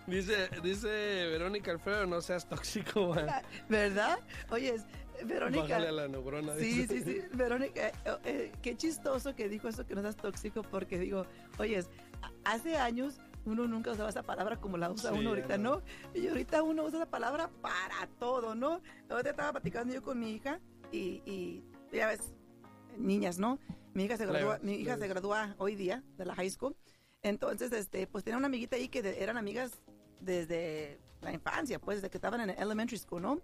Dice, 0.08 0.48
dice 0.62 0.88
Verónica 0.88 1.70
Alfredo, 1.70 2.06
no 2.06 2.20
seas 2.20 2.48
tóxico, 2.48 3.08
man. 3.14 3.26
¿Verdad? 3.68 4.18
Oye, 4.50 4.74
Verónica. 5.24 5.62
Bájale 5.64 5.88
a 5.88 5.92
la 5.92 6.08
neurona. 6.08 6.54
Sí, 6.56 6.82
dice. 6.86 7.02
sí, 7.02 7.04
sí. 7.04 7.22
Verónica, 7.36 7.88
eh, 7.88 7.92
eh, 8.24 8.52
qué 8.62 8.76
chistoso 8.76 9.34
que 9.34 9.48
dijo 9.48 9.68
eso 9.68 9.84
que 9.86 9.94
no 9.94 10.00
seas 10.02 10.16
tóxico 10.16 10.62
porque 10.62 10.98
digo, 10.98 11.26
oye, 11.58 11.84
hace 12.44 12.76
años 12.78 13.20
uno 13.44 13.66
nunca 13.66 13.92
usaba 13.92 14.08
esa 14.08 14.22
palabra 14.22 14.56
como 14.60 14.76
la 14.78 14.90
usa 14.90 15.12
Sí, 15.12 15.18
uno 15.18 15.30
ahorita, 15.30 15.58
no. 15.58 15.76
¿no? 15.76 15.82
Y 16.14 16.28
ahorita 16.28 16.62
uno 16.62 16.84
usa 16.84 16.98
esa 16.98 17.10
palabra 17.10 17.50
para 17.60 18.06
todo, 18.18 18.54
¿no? 18.54 18.80
Ahorita 19.10 19.30
estaba 19.30 19.52
platicando 19.52 19.92
yo 19.94 20.02
con 20.02 20.18
mi 20.18 20.32
hija 20.32 20.60
y, 20.90 21.22
y 21.26 21.64
ya 21.92 22.08
ves, 22.08 22.32
niñas, 22.96 23.38
¿no? 23.38 23.58
Mi 23.94 24.04
hija 24.04 24.16
se 24.16 24.26
gradúa, 24.26 24.58
mi 24.62 24.74
hija 24.74 24.96
se 24.96 25.08
gradúa 25.08 25.54
hoy 25.58 25.74
día 25.76 26.02
de 26.16 26.24
la 26.24 26.34
high 26.34 26.50
school. 26.50 26.76
Entonces, 27.22 27.72
este, 27.72 28.06
pues 28.06 28.22
tenía 28.22 28.38
una 28.38 28.46
amiguita 28.46 28.76
ahí 28.76 28.88
que 28.88 29.02
de- 29.02 29.22
eran 29.22 29.36
amigas 29.36 29.72
desde 30.20 30.98
la 31.20 31.32
infancia, 31.32 31.78
pues 31.78 31.98
desde 31.98 32.10
que 32.10 32.18
estaban 32.18 32.40
en 32.40 32.50
elementary 32.50 32.98
school, 32.98 33.22
¿no? 33.22 33.40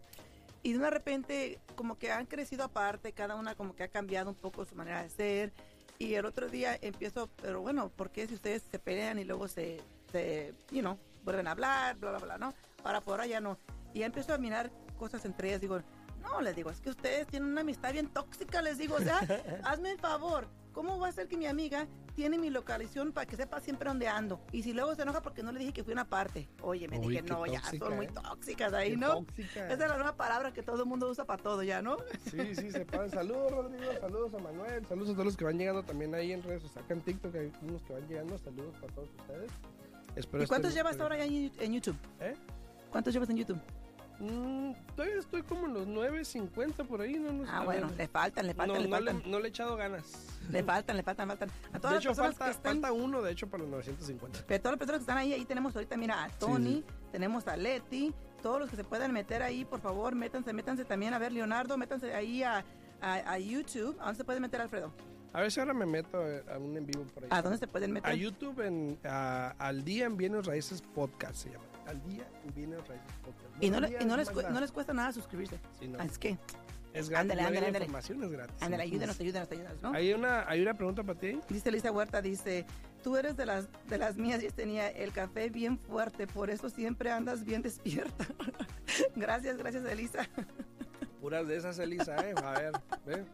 Y 0.63 0.73
de 0.73 0.91
repente 0.91 1.61
como 1.75 1.99
que 1.99 2.11
han 2.11 2.27
crecido 2.27 2.65
aparte, 2.65 3.13
cada 3.13 3.35
una 3.35 3.55
como 3.55 3.75
que 3.75 3.83
ha 3.83 3.89
cambiado 3.89 4.31
un 4.31 4.37
poco 4.37 4.65
su 4.65 4.75
manera 4.75 5.03
de 5.03 5.11
ser. 5.11 5.53
Y 5.99 6.15
el 6.15 6.25
otro 6.25 6.49
día 6.49 6.77
empiezo, 6.81 7.29
pero 7.41 7.61
bueno, 7.61 7.91
¿por 7.91 8.11
qué 8.11 8.27
si 8.27 8.35
ustedes 8.35 8.63
se 8.71 8.79
pelean 8.79 9.19
y 9.19 9.25
luego 9.25 9.47
se, 9.47 9.81
se 10.11 10.55
you 10.71 10.81
know, 10.81 10.99
vuelven 11.23 11.47
a 11.47 11.53
hablar, 11.53 11.97
bla, 11.97 12.11
bla, 12.11 12.19
bla, 12.19 12.39
¿no? 12.39 12.55
Para 12.83 13.01
por 13.01 13.21
allá 13.21 13.41
no. 13.41 13.59
Y 13.93 14.01
ya 14.01 14.07
empiezo 14.07 14.35
a 14.35 14.39
mirar 14.39 14.71
cosas 14.99 15.25
entre 15.25 15.49
ellas, 15.49 15.61
digo, 15.61 15.81
no, 16.23 16.41
les 16.41 16.57
digo, 16.57 16.71
es 16.71 16.81
que 16.81 16.91
ustedes 16.91 17.27
tienen 17.27 17.51
una 17.51 17.61
amistad 17.61 17.93
bien 17.93 18.09
tóxica, 18.09 18.63
les 18.63 18.79
digo, 18.79 18.97
o 18.97 19.01
sea, 19.01 19.19
hazme 19.65 19.93
el 19.93 19.99
favor, 19.99 20.49
¿cómo 20.73 20.99
va 20.99 21.09
a 21.09 21.13
ser 21.13 21.29
que 21.29 21.37
mi 21.37 21.47
amiga 21.47 21.87
tiene 22.15 22.39
mi 22.39 22.51
localización 22.51 23.13
para 23.13 23.27
que 23.27 23.37
sepa 23.37 23.61
siempre 23.61 23.89
dónde 23.89 24.09
ando? 24.09 24.41
Y 24.53 24.63
si 24.63 24.73
luego 24.73 24.95
se 24.95 25.03
enoja 25.03 25.21
porque 25.21 25.43
no 25.43 25.53
le 25.53 25.59
dije 25.61 25.73
que 25.73 25.85
fui 25.85 25.93
una 25.93 26.09
parte, 26.09 26.49
oye, 26.63 26.89
me 26.89 26.99
Uy, 26.99 27.09
dije, 27.09 27.23
no, 27.23 27.47
ya 27.47 27.61
son 27.63 27.97
muy 27.97 28.07
¿eh? 28.07 28.11
tóxicas 28.15 28.73
ahí, 28.73 28.91
Qué 28.91 28.97
¿no? 28.97 29.15
tóxica. 29.25 29.65
Esa 29.67 29.73
es 29.85 29.91
la 29.91 29.97
nueva 29.97 30.17
palabra 30.17 30.53
que 30.53 30.63
todo 30.63 30.83
el 30.83 30.89
mundo 30.89 31.09
usa 31.11 31.25
para 31.25 31.43
todo 31.43 31.63
ya, 31.63 31.83
¿no? 31.83 31.97
Sí, 32.31 32.55
sí, 32.55 32.71
se. 32.71 32.87
Saludos, 33.11 33.51
Rodrigo. 33.53 33.93
Saludos 34.01 34.35
a 34.35 34.39
Manuel. 34.39 34.87
Saludos 34.87 35.11
a 35.11 35.13
todos 35.13 35.27
los 35.27 35.37
que 35.37 35.45
van 35.45 35.59
llegando 35.59 35.83
también 35.83 36.15
ahí 36.15 36.33
en 36.33 36.43
redes 36.43 36.63
sociales. 36.63 36.85
Acá 36.85 36.95
en 36.95 37.01
TikTok 37.03 37.35
hay 37.35 37.53
unos 37.63 37.83
que 37.83 37.93
van 37.93 38.09
llegando. 38.09 38.39
Saludos 38.39 38.75
para 38.81 38.93
todos 38.95 39.09
ustedes. 39.19 39.51
Espero 40.17 40.45
¿Y 40.45 40.47
cuántos 40.47 40.75
llevas 40.75 40.99
ahora 41.01 41.17
ya 41.19 41.25
en 41.25 41.73
YouTube? 41.73 41.97
¿Eh? 42.21 42.35
¿Cuántos 42.91 43.13
llevas 43.13 43.31
en 43.31 43.37
YouTube? 43.37 43.59
Mm, 44.21 44.73
todavía 44.95 45.19
estoy 45.19 45.43
como 45.43 45.67
en 45.67 45.75
los 45.75 45.87
9.50 45.89 46.87
por 46.87 47.01
ahí. 47.01 47.15
No, 47.19 47.33
no 47.33 47.45
Ah, 47.51 47.65
bueno, 47.65 47.91
le 47.97 48.09
faltan, 48.09 48.47
le 48.47 48.55
faltan, 48.55 48.77
no, 48.77 48.83
le 48.83 48.89
no, 48.89 48.97
faltan. 48.97 49.23
le, 49.25 49.31
no 49.31 49.39
le 49.41 49.47
he 49.47 49.49
echado 49.49 49.77
ganas. 49.77 50.05
Le 50.51 50.63
faltan, 50.63 50.97
le 50.97 51.03
faltan, 51.03 51.29
faltan. 51.29 51.51
A 51.73 51.79
todas 51.79 51.83
De 51.83 51.95
las 51.97 51.99
hecho, 52.05 52.09
personas 52.11 52.31
falta, 52.37 52.45
que 52.47 52.51
están, 52.53 52.73
falta 52.81 52.93
uno, 52.93 53.23
de 53.23 53.33
hecho, 53.33 53.49
para 53.49 53.63
los 53.63 53.71
950. 53.71 54.45
pero 54.47 54.61
todas 54.63 54.73
las 54.73 54.79
personas 54.79 54.99
que 55.01 55.03
están 55.03 55.19
ahí, 55.19 55.33
ahí 55.33 55.45
tenemos 55.45 55.75
ahorita, 55.75 55.97
mira, 55.97 56.23
a 56.25 56.29
Tony, 56.31 56.77
sí. 56.77 56.85
tenemos 57.13 57.47
a 57.49 57.57
Leti, 57.57 58.15
todos 58.43 58.61
los 58.61 58.71
que 58.71 58.77
se 58.77 58.85
puedan 58.85 59.13
meter 59.13 59.43
ahí, 59.43 59.65
por 59.65 59.81
favor, 59.81 60.15
métanse, 60.15 60.53
métanse 60.53 60.85
también 60.85 61.13
a 61.15 61.19
ver 61.19 61.33
Leonardo, 61.33 61.77
métanse 61.77 62.15
ahí 62.15 62.43
a, 62.43 62.65
a, 63.01 63.15
a 63.33 63.39
YouTube. 63.39 63.97
¿A 64.01 64.05
dónde 64.05 64.17
se 64.19 64.25
puede 64.25 64.41
meter, 64.41 64.61
Alfredo? 64.61 64.93
A 65.33 65.41
ver 65.41 65.51
si 65.51 65.59
ahora 65.59 65.75
me 65.75 65.85
meto 65.87 66.19
a 66.19 66.59
un 66.59 66.77
en 66.77 66.87
vivo 66.87 67.03
por 67.13 67.25
ahí. 67.25 67.29
¿A 67.33 67.43
dónde 67.43 67.59
se 67.59 67.67
pueden 67.67 67.93
meter? 67.93 68.09
A 68.09 68.15
YouTube, 68.15 68.61
en, 68.61 68.97
a- 69.05 69.55
al 69.59 69.83
día 69.85 70.05
en 70.07 70.17
Bienes 70.17 70.47
Raíces 70.47 70.81
Podcast 70.81 71.35
se 71.35 71.51
llama. 71.51 71.65
Al 71.87 72.03
día 72.09 72.27
en 72.45 72.55
Bienes 72.55 72.87
Raíces 72.89 73.13
Podcast. 73.25 73.63
Y 73.63 73.71
no, 73.71 73.81
le- 73.81 73.97
y 74.01 74.05
no 74.05 74.13
es 74.15 74.19
les, 74.19 74.31
cu- 74.31 74.51
no 74.51 74.61
les 74.61 74.73
cuesta 74.73 74.93
nada 74.95 75.13
suscribirse. 75.13 75.59
Sí, 75.79 75.87
no. 75.89 75.99
Es 76.03 76.19
que, 76.19 76.39
Es 76.95 77.09
gratis. 77.09 77.31
Ándale, 77.33 77.43
ándale, 77.43 77.67
ándale. 77.67 77.85
información 77.85 78.23
es 78.25 78.31
gratis. 78.31 78.55
ándale, 78.63 78.85
Entonces, 78.85 79.19
ayúdenos, 79.19 79.21
ayúdenos, 79.21 79.51
ayúdenos, 79.51 79.83
¿no? 79.83 79.93
Hay 79.93 80.13
una, 80.13 80.49
hay 80.49 80.63
una 80.63 80.75
pregunta 80.75 81.03
para 81.03 81.19
ti. 81.19 81.39
Dice 81.49 81.69
Elisa 81.69 81.91
Huerta, 81.93 82.23
dice, 82.23 82.65
tú 83.03 83.17
eres 83.17 83.37
de 83.37 83.47
las, 83.47 83.69
de 83.89 83.99
las 83.99 84.17
mías 84.17 84.43
y 84.43 84.49
tenía 84.49 84.89
el 84.89 85.13
café 85.13 85.51
bien 85.51 85.79
fuerte, 85.79 86.27
por 86.27 86.51
eso 86.51 86.71
siempre 86.71 87.11
andas 87.11 87.45
bien 87.45 87.63
despierta. 87.63 88.27
gracias, 89.17 89.57
gracias 89.59 89.85
Elisa. 89.85 90.29
Puras 91.21 91.47
de 91.49 91.57
esas, 91.57 91.79
Elisa, 91.79 92.17
¿eh? 92.29 92.35
A 92.43 92.53
ver, 92.59 92.73
ve. 93.07 93.25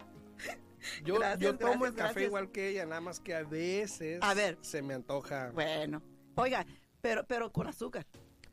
Yo, 1.05 1.17
Gracias, 1.17 1.41
yo 1.41 1.59
tomo 1.59 1.73
gracias, 1.73 1.91
el 1.91 1.95
café 1.97 2.05
gracias. 2.13 2.25
igual 2.27 2.51
que 2.51 2.69
ella, 2.71 2.87
nada 2.87 3.01
más 3.03 3.21
que 3.21 3.35
a 3.35 3.43
veces 3.43 4.19
A 4.23 4.33
ver. 4.33 4.57
se 4.63 4.81
me 4.81 4.95
antoja. 4.95 5.51
Bueno, 5.53 6.01
oiga, 6.37 6.65
pero, 7.03 7.27
pero 7.27 7.53
con 7.53 7.67
azúcar. 7.67 8.07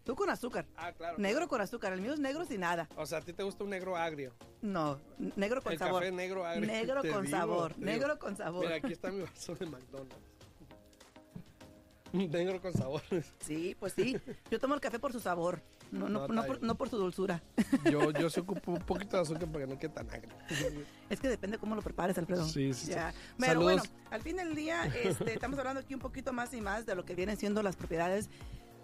Tú 0.07 0.15
con 0.15 0.29
azúcar. 0.29 0.65
Ah, 0.77 0.93
claro. 0.93 1.17
Negro 1.17 1.49
con 1.49 1.59
azúcar. 1.59 1.91
El 1.91 1.99
mío 1.99 2.13
es 2.13 2.19
negro 2.21 2.45
sin 2.45 2.61
nada. 2.61 2.87
O 2.95 3.05
sea, 3.05 3.17
a 3.17 3.21
ti 3.21 3.33
te 3.33 3.43
gusta 3.43 3.65
un 3.65 3.71
negro 3.71 3.97
agrio. 3.97 4.33
No, 4.61 5.01
negro 5.35 5.61
con 5.61 5.73
el 5.73 5.77
sabor. 5.77 6.01
café 6.01 6.13
negro 6.13 6.45
agrio. 6.45 6.65
Negro 6.71 7.01
Te 7.01 7.11
con 7.11 7.25
digo, 7.25 7.37
sabor. 7.37 7.75
digo. 7.75 7.85
Negro 7.85 8.17
con 8.17 8.37
sabor. 8.37 8.63
Mira, 8.63 8.75
aquí 8.77 8.93
está 8.93 9.11
mi 9.11 9.19
vaso 9.23 9.53
de 9.55 9.65
McDonald's. 9.65 10.15
negro 12.13 12.61
con 12.61 12.71
sabor. 12.71 13.01
Sí, 13.39 13.75
pues 13.77 13.91
sí. 13.91 14.17
Yo 14.49 14.61
tomo 14.61 14.75
el 14.75 14.79
café 14.79 14.97
por 14.97 15.11
su 15.11 15.19
sabor, 15.19 15.61
no, 15.91 16.07
no, 16.07 16.25
No, 16.29 16.45
por, 16.45 16.55
bien. 16.57 16.67
no 16.67 16.75
por 16.75 16.87
su 16.89 16.97
dulzura. 16.97 17.43
Yo, 17.91 18.11
yo 18.11 18.29
se 18.29 18.39
ocupo 18.39 18.71
un 18.71 18.79
poquito 18.79 19.17
de 19.17 19.23
azúcar 19.23 19.47
para 19.51 19.65
que 19.65 19.73
no 19.73 19.77
quede 19.79 19.89
tan 19.91 20.09
agrio. 20.09 20.35
Es 21.09 21.19
que 21.19 21.27
depende 21.27 21.57
cómo 21.57 21.75
lo 21.75 21.81
prepares, 21.81 22.17
Alfredo. 22.17 22.45
Sí, 22.47 22.73
sí. 22.73 22.91
Pero 22.91 23.11
Saludos. 23.39 23.63
bueno, 23.63 23.83
al 24.09 24.21
fin 24.21 24.37
del 24.37 24.55
día 24.55 24.85
este, 24.85 25.33
estamos 25.33 25.59
hablando 25.59 25.81
aquí 25.81 25.93
un 25.93 25.99
poquito 25.99 26.31
más 26.31 26.53
y 26.53 26.61
más 26.61 26.85
de 26.85 26.95
lo 26.95 27.03
que 27.03 27.13
vienen 27.13 27.35
siendo 27.37 27.61
las 27.61 27.75
propiedades. 27.75 28.29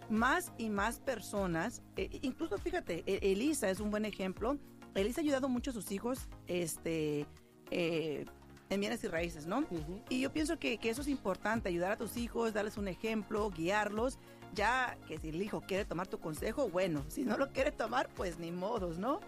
Más 0.10 0.52
y 0.58 0.70
más 0.70 1.00
personas, 1.00 1.82
eh, 1.96 2.10
incluso 2.22 2.58
fíjate, 2.58 3.04
e- 3.06 3.32
Elisa 3.32 3.70
es 3.70 3.80
un 3.80 3.90
buen 3.92 4.06
ejemplo. 4.06 4.58
Elisa 4.96 5.22
ha 5.22 5.24
ayudado 5.24 5.50
mucho 5.50 5.72
a 5.72 5.74
sus 5.74 5.92
hijos 5.92 6.28
este, 6.48 7.26
eh, 7.72 8.26
en 8.70 8.80
bienes 8.80 9.04
y 9.04 9.08
raíces, 9.08 9.48
¿no? 9.48 9.66
Y 10.10 10.22
yo 10.22 10.32
pienso 10.32 10.60
que, 10.60 10.78
que 10.78 10.90
eso 10.90 11.02
es 11.02 11.08
importante, 11.08 11.70
ayudar 11.70 11.94
a 11.94 11.98
tus 11.98 12.18
hijos, 12.18 12.54
darles 12.54 12.78
un 12.78 12.88
ejemplo, 12.88 13.50
guiarlos. 13.50 14.20
Ya 14.54 14.98
que 15.08 15.18
si 15.18 15.30
el 15.30 15.42
hijo 15.42 15.62
quiere 15.62 15.84
tomar 15.84 16.06
tu 16.08 16.20
consejo, 16.20 16.70
bueno, 16.70 17.04
si 17.08 17.24
no 17.24 17.38
lo 17.38 17.50
quiere 17.50 17.72
tomar, 17.72 18.08
pues 18.14 18.38
ni 18.38 18.52
modos, 18.52 19.00
¿no? 19.00 19.20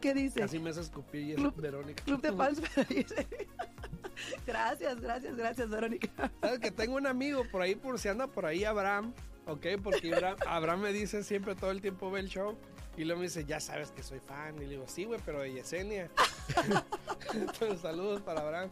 ¿Qué 0.00 0.14
dice? 0.14 0.40
Casi 0.40 0.58
me 0.58 0.70
hace 0.70 0.80
escupir 0.80 1.36
Club- 1.36 1.54
Verónica. 1.56 2.02
Club 2.02 2.20
de 2.20 2.30
dice. 2.94 3.26
gracias, 4.46 5.00
gracias, 5.00 5.36
gracias, 5.36 5.70
Verónica. 5.70 6.30
¿Sabes 6.40 6.58
que 6.58 6.70
tengo 6.72 6.96
un 6.96 7.06
amigo 7.06 7.44
por 7.52 7.62
ahí, 7.62 7.76
por 7.76 7.98
si 8.00 8.08
anda 8.08 8.26
por 8.26 8.46
ahí, 8.46 8.64
Abraham? 8.64 9.12
¿Ok? 9.46 9.66
Porque 9.82 10.14
Abraham, 10.14 10.36
Abraham 10.46 10.80
me 10.80 10.92
dice 10.92 11.22
siempre 11.22 11.54
todo 11.54 11.70
el 11.70 11.80
tiempo 11.80 12.10
ve 12.10 12.20
el 12.20 12.28
show. 12.28 12.56
Y 12.96 13.04
luego 13.04 13.20
me 13.20 13.26
dice, 13.26 13.44
ya 13.44 13.60
sabes 13.60 13.90
que 13.90 14.02
soy 14.02 14.20
fan. 14.20 14.56
Y 14.56 14.60
le 14.60 14.68
digo, 14.68 14.84
sí, 14.86 15.04
güey, 15.04 15.20
pero 15.24 15.40
de 15.40 15.52
Yesenia. 15.52 16.10
Entonces, 17.34 17.80
saludos 17.80 18.22
para 18.22 18.40
Abraham. 18.40 18.70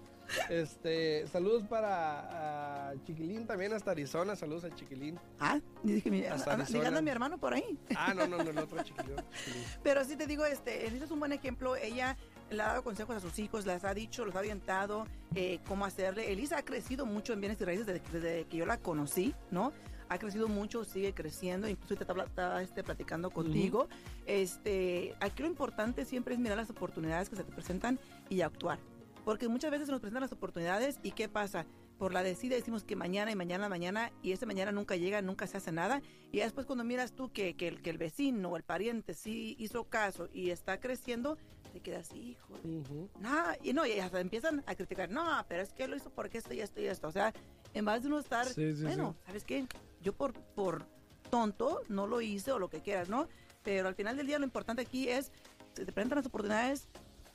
Este, 0.48 1.26
saludos 1.26 1.64
para 1.64 2.90
ah, 2.90 2.94
Chiquilín 3.04 3.46
también 3.46 3.72
hasta 3.72 3.90
Arizona. 3.90 4.36
Saludos 4.36 4.64
a 4.64 4.74
Chiquilín. 4.74 5.18
Ah, 5.40 5.58
dije, 5.82 6.10
mi, 6.10 6.22
ligando 6.68 6.98
a 6.98 7.02
mi 7.02 7.10
hermano 7.10 7.38
por 7.38 7.52
ahí. 7.52 7.78
Ah, 7.96 8.14
no, 8.14 8.26
no, 8.26 8.38
no, 8.38 8.50
el 8.50 8.58
otro 8.58 8.82
Chiquilín. 8.82 9.16
Chiquilín. 9.16 9.64
Pero 9.82 10.04
sí 10.04 10.16
te 10.16 10.26
digo, 10.26 10.44
este, 10.44 10.86
Elisa 10.86 11.04
es 11.06 11.10
un 11.10 11.18
buen 11.18 11.32
ejemplo. 11.32 11.74
Ella 11.76 12.16
le 12.50 12.62
ha 12.62 12.68
dado 12.68 12.84
consejos 12.84 13.16
a 13.16 13.20
sus 13.20 13.38
hijos, 13.38 13.66
les 13.66 13.84
ha 13.84 13.92
dicho, 13.92 14.24
los 14.24 14.34
ha 14.36 14.38
orientado 14.38 15.06
eh, 15.34 15.58
cómo 15.66 15.84
hacerle. 15.84 16.32
Elisa 16.32 16.58
ha 16.58 16.64
crecido 16.64 17.06
mucho 17.06 17.32
en 17.32 17.40
bienes 17.40 17.60
y 17.60 17.64
raíces 17.64 17.86
desde, 17.86 18.02
desde 18.12 18.44
que 18.44 18.56
yo 18.58 18.66
la 18.66 18.78
conocí, 18.78 19.34
¿no? 19.50 19.72
Ha 20.12 20.18
crecido 20.18 20.46
mucho, 20.46 20.84
sigue 20.84 21.14
creciendo, 21.14 21.66
incluso 21.66 21.96
te 21.96 22.02
está, 22.04 22.22
está, 22.22 22.62
este, 22.62 22.84
platicando 22.84 23.30
contigo. 23.30 23.88
este, 24.26 25.14
aquí 25.20 25.42
lo 25.42 25.48
importante 25.48 26.04
siempre 26.04 26.34
es 26.34 26.40
mirar 26.40 26.58
las 26.58 26.68
oportunidades 26.68 27.30
que 27.30 27.36
se 27.36 27.44
te 27.44 27.52
presentan 27.52 27.98
y 28.28 28.42
actuar. 28.42 28.78
Porque 29.24 29.48
muchas 29.48 29.70
veces 29.70 29.86
se 29.86 29.92
nos 29.92 30.02
presentan 30.02 30.20
las 30.20 30.32
oportunidades 30.32 30.98
y 31.02 31.12
¿qué 31.12 31.30
pasa? 31.30 31.64
Por 31.98 32.12
la 32.12 32.22
decida 32.22 32.56
decimos 32.56 32.84
que 32.84 32.94
mañana 32.94 33.30
y 33.30 33.36
mañana, 33.36 33.70
mañana, 33.70 34.12
y 34.22 34.32
ese 34.32 34.44
mañana 34.44 34.70
nunca 34.70 34.96
llega, 34.96 35.22
nunca 35.22 35.46
se 35.46 35.56
hace 35.56 35.72
nada. 35.72 36.02
Y 36.30 36.40
después 36.40 36.66
cuando 36.66 36.84
miras 36.84 37.12
tú 37.12 37.32
que, 37.32 37.54
que, 37.54 37.68
el, 37.68 37.80
que 37.80 37.88
el 37.88 37.96
vecino 37.96 38.50
o 38.50 38.56
el 38.58 38.64
pariente 38.64 39.14
sí 39.14 39.56
hizo 39.58 39.84
caso 39.84 40.28
y 40.34 40.50
está 40.50 40.78
creciendo, 40.78 41.38
te 41.72 41.80
quedas, 41.80 42.12
hijo, 42.12 42.52
Ujú. 42.64 43.08
no, 43.18 43.44
y 43.62 43.72
no, 43.72 43.86
y 43.86 43.92
hasta 43.92 44.20
empiezan 44.20 44.62
a 44.66 44.74
criticar, 44.74 45.08
no, 45.08 45.24
pero 45.48 45.62
es 45.62 45.72
que 45.72 45.88
lo 45.88 45.96
hizo 45.96 46.10
porque 46.10 46.36
esto 46.36 46.52
y 46.52 46.60
esto 46.60 46.82
y 46.82 46.84
esto. 46.86 47.08
O 47.08 47.12
sea, 47.12 47.32
en 47.74 47.84
vez 47.84 48.02
de 48.02 48.08
uno 48.08 48.18
estar, 48.18 48.46
Sí, 48.46 48.74
sí, 48.74 48.82
bueno, 48.82 49.16
¿sabes 49.26 49.44
qué? 49.44 49.66
Yo 50.02 50.12
por, 50.12 50.32
por 50.32 50.86
tonto 51.30 51.80
no 51.88 52.06
lo 52.06 52.20
hice 52.20 52.52
o 52.52 52.58
lo 52.58 52.68
que 52.68 52.80
quieras, 52.80 53.08
¿no? 53.08 53.28
Pero 53.62 53.88
al 53.88 53.94
final 53.94 54.16
del 54.16 54.26
día 54.26 54.38
lo 54.38 54.44
importante 54.44 54.82
aquí 54.82 55.08
es, 55.08 55.32
si 55.74 55.84
te 55.84 55.92
presentan 55.92 56.16
las 56.16 56.26
oportunidades, 56.26 56.88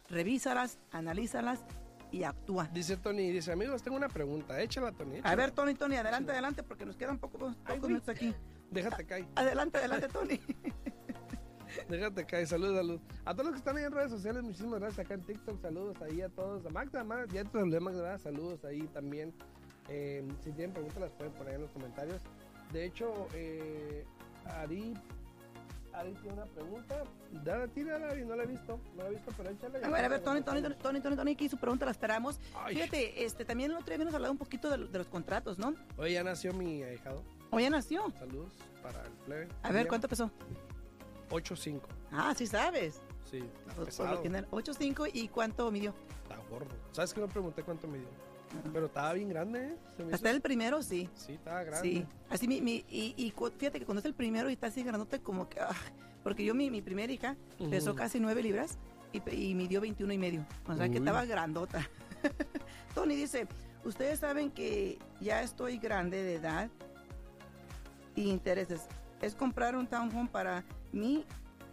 revísalas, 0.10 0.78
analízalas 0.92 1.64
y 2.12 2.24
actúa. 2.24 2.70
Dice 2.74 2.98
Tony, 2.98 3.32
dice, 3.32 3.52
amigos, 3.52 3.82
tengo 3.82 3.98
una 3.98 4.10
pregunta. 4.10 4.62
Échala, 4.62 4.92
Tony. 4.92 5.20
A 5.24 5.36
ver, 5.36 5.52
Tony, 5.52 5.74
Tony, 5.74 5.96
adelante, 5.96 6.32
adelante, 6.32 6.64
porque 6.64 6.86
nos 6.86 6.96
quedan 6.96 7.18
pocos, 7.18 7.56
pocos 7.56 7.56
Ay, 7.66 7.80
minutos 7.82 8.10
aquí. 8.10 8.34
Déjate 8.70 9.06
caer. 9.06 9.26
Adelante, 9.36 9.78
adelante, 9.78 10.08
Tony. 10.10 10.40
Déjate 11.90 12.26
caer, 12.26 12.48
saludos, 12.48 12.78
saludos. 12.78 13.02
A 13.26 13.34
todos 13.34 13.46
los 13.46 13.54
que 13.54 13.60
están 13.60 13.78
ahí 13.78 13.84
en 13.84 13.92
redes 13.92 14.12
sociales, 14.12 14.44
muchísimas 14.44 14.80
gracias 14.80 15.06
acá 15.06 15.14
en 15.14 15.22
TikTok, 15.22 15.62
saludos 15.62 16.02
ahí 16.02 16.22
a 16.22 16.30
todos. 16.30 16.66
A 16.66 16.70
Magda, 16.70 17.04
Magda, 17.04 17.34
ya 17.34 17.44
te 17.44 17.60
saludé, 17.60 17.80
Magda, 17.80 18.18
saludos 18.18 18.64
ahí 18.66 18.82
también. 18.94 19.34
Eh, 19.90 20.28
si 20.44 20.52
tienen 20.52 20.72
preguntas 20.72 21.02
las 21.02 21.12
pueden 21.12 21.34
poner 21.34 21.56
en 21.56 21.62
los 21.62 21.72
comentarios. 21.72 22.22
De 22.72 22.86
hecho, 22.86 23.28
eh, 23.34 24.06
Ari, 24.46 24.94
Ari 25.94 26.14
tiene 26.16 26.34
una 26.34 26.46
pregunta. 26.46 27.04
Dale, 27.44 27.68
tírala, 27.70 28.10
Ari, 28.10 28.26
no 28.26 28.36
la 28.36 28.44
he 28.44 28.48
visto, 28.48 28.80
no 28.96 29.04
la 29.04 29.10
he 29.10 29.12
visto, 29.14 29.32
pero 29.38 29.50
échale. 29.50 29.84
A 29.84 29.90
ver, 29.90 30.06
a 30.06 30.08
ver, 30.10 30.22
Tony, 30.22 30.42
Tony, 30.42 30.62
Tony, 30.62 30.76
Tony, 30.76 31.02
Tony, 31.02 31.16
Tony, 31.16 31.32
aquí 31.32 31.50
su 31.50 31.58
pregunta 31.58 31.86
la 31.86 31.92
esperamos. 31.92 32.40
Ay. 32.56 32.76
Fíjate, 32.76 33.24
este, 33.24 33.46
también 33.46 33.72
el 33.72 33.78
otro 33.78 33.88
día 33.88 33.96
habíamos 33.96 34.14
hablado 34.14 34.32
un 34.34 34.38
poquito 34.38 34.70
de, 34.70 34.88
de 34.88 34.98
los 34.98 35.08
contratos, 35.08 35.58
¿no? 35.58 35.74
Oye, 35.98 36.14
ya 36.14 36.24
nació 36.24 36.54
mi 36.54 36.84
ahijado. 36.84 37.24
O 37.52 37.60
ya 37.60 37.70
nació. 37.70 38.12
Saludos 38.20 38.54
para 38.84 39.04
el 39.04 39.12
plebe. 39.26 39.48
A 39.64 39.72
ver, 39.72 39.88
¿cuánto 39.88 40.08
pesó? 40.08 40.30
8.5. 41.30 41.82
Ah, 42.12 42.34
sí 42.36 42.48
sabes. 42.48 43.02
Sí, 43.30 43.44
está 43.68 43.84
pesado. 43.84 44.16
lo 44.16 44.22
general, 44.22 44.48
8.5 44.52 45.10
y 45.14 45.28
cuánto 45.28 45.70
midió. 45.72 45.94
Está 46.24 46.38
gordo. 46.50 46.74
¿Sabes 46.92 47.14
que 47.14 47.22
no 47.22 47.28
pregunté 47.28 47.64
cuánto 47.64 47.88
me 47.88 47.98
dio? 47.98 48.08
Pero 48.74 48.86
estaba 48.88 49.14
bien 49.14 49.30
grande, 49.30 49.68
¿eh? 49.68 49.76
Se 49.98 50.04
me 50.04 50.14
Hasta 50.14 50.28
hizo- 50.30 50.36
el 50.36 50.42
primero, 50.42 50.82
sí. 50.82 51.10
Sí, 51.16 51.34
estaba 51.34 51.64
grande. 51.64 51.90
Sí. 51.90 52.06
Así 52.30 52.48
mi, 52.48 52.62
mi 52.62 52.86
y, 52.90 53.14
y 53.18 53.34
fíjate 53.58 53.80
que 53.80 53.86
cuando 53.86 54.00
es 54.00 54.06
el 54.06 54.14
primero 54.14 54.50
y 54.50 54.54
está 54.54 54.68
así 54.68 54.84
grandote 54.84 55.20
como 55.20 55.50
que, 55.50 55.60
ah, 55.60 55.76
porque 56.24 56.44
yo 56.46 56.54
mi, 56.56 56.70
mi 56.72 56.82
primera 56.82 57.12
hija 57.12 57.36
pesó 57.70 57.92
Ujú. 57.92 57.98
casi 58.00 58.20
9 58.20 58.42
libras 58.42 58.78
y, 59.14 59.22
y 59.34 59.56
midió 59.56 59.82
21 59.82 60.14
y 60.14 60.18
medio. 60.18 60.46
O 60.68 60.76
sea 60.76 60.86
que 60.88 60.94
Uy. 60.94 60.98
estaba 60.98 61.26
grandota. 61.26 61.90
Tony 62.96 63.16
dice, 63.16 63.48
ustedes 63.86 64.20
saben 64.20 64.52
que 64.52 64.98
ya 65.22 65.42
estoy 65.44 65.78
grande 65.78 66.24
de 66.24 66.36
edad 66.36 66.70
y 68.16 68.30
intereses. 68.30 68.82
Es 69.22 69.36
comprar 69.36 69.76
un 69.76 69.88
townhome 69.88 70.30
para 70.30 70.64
mí 70.92 71.24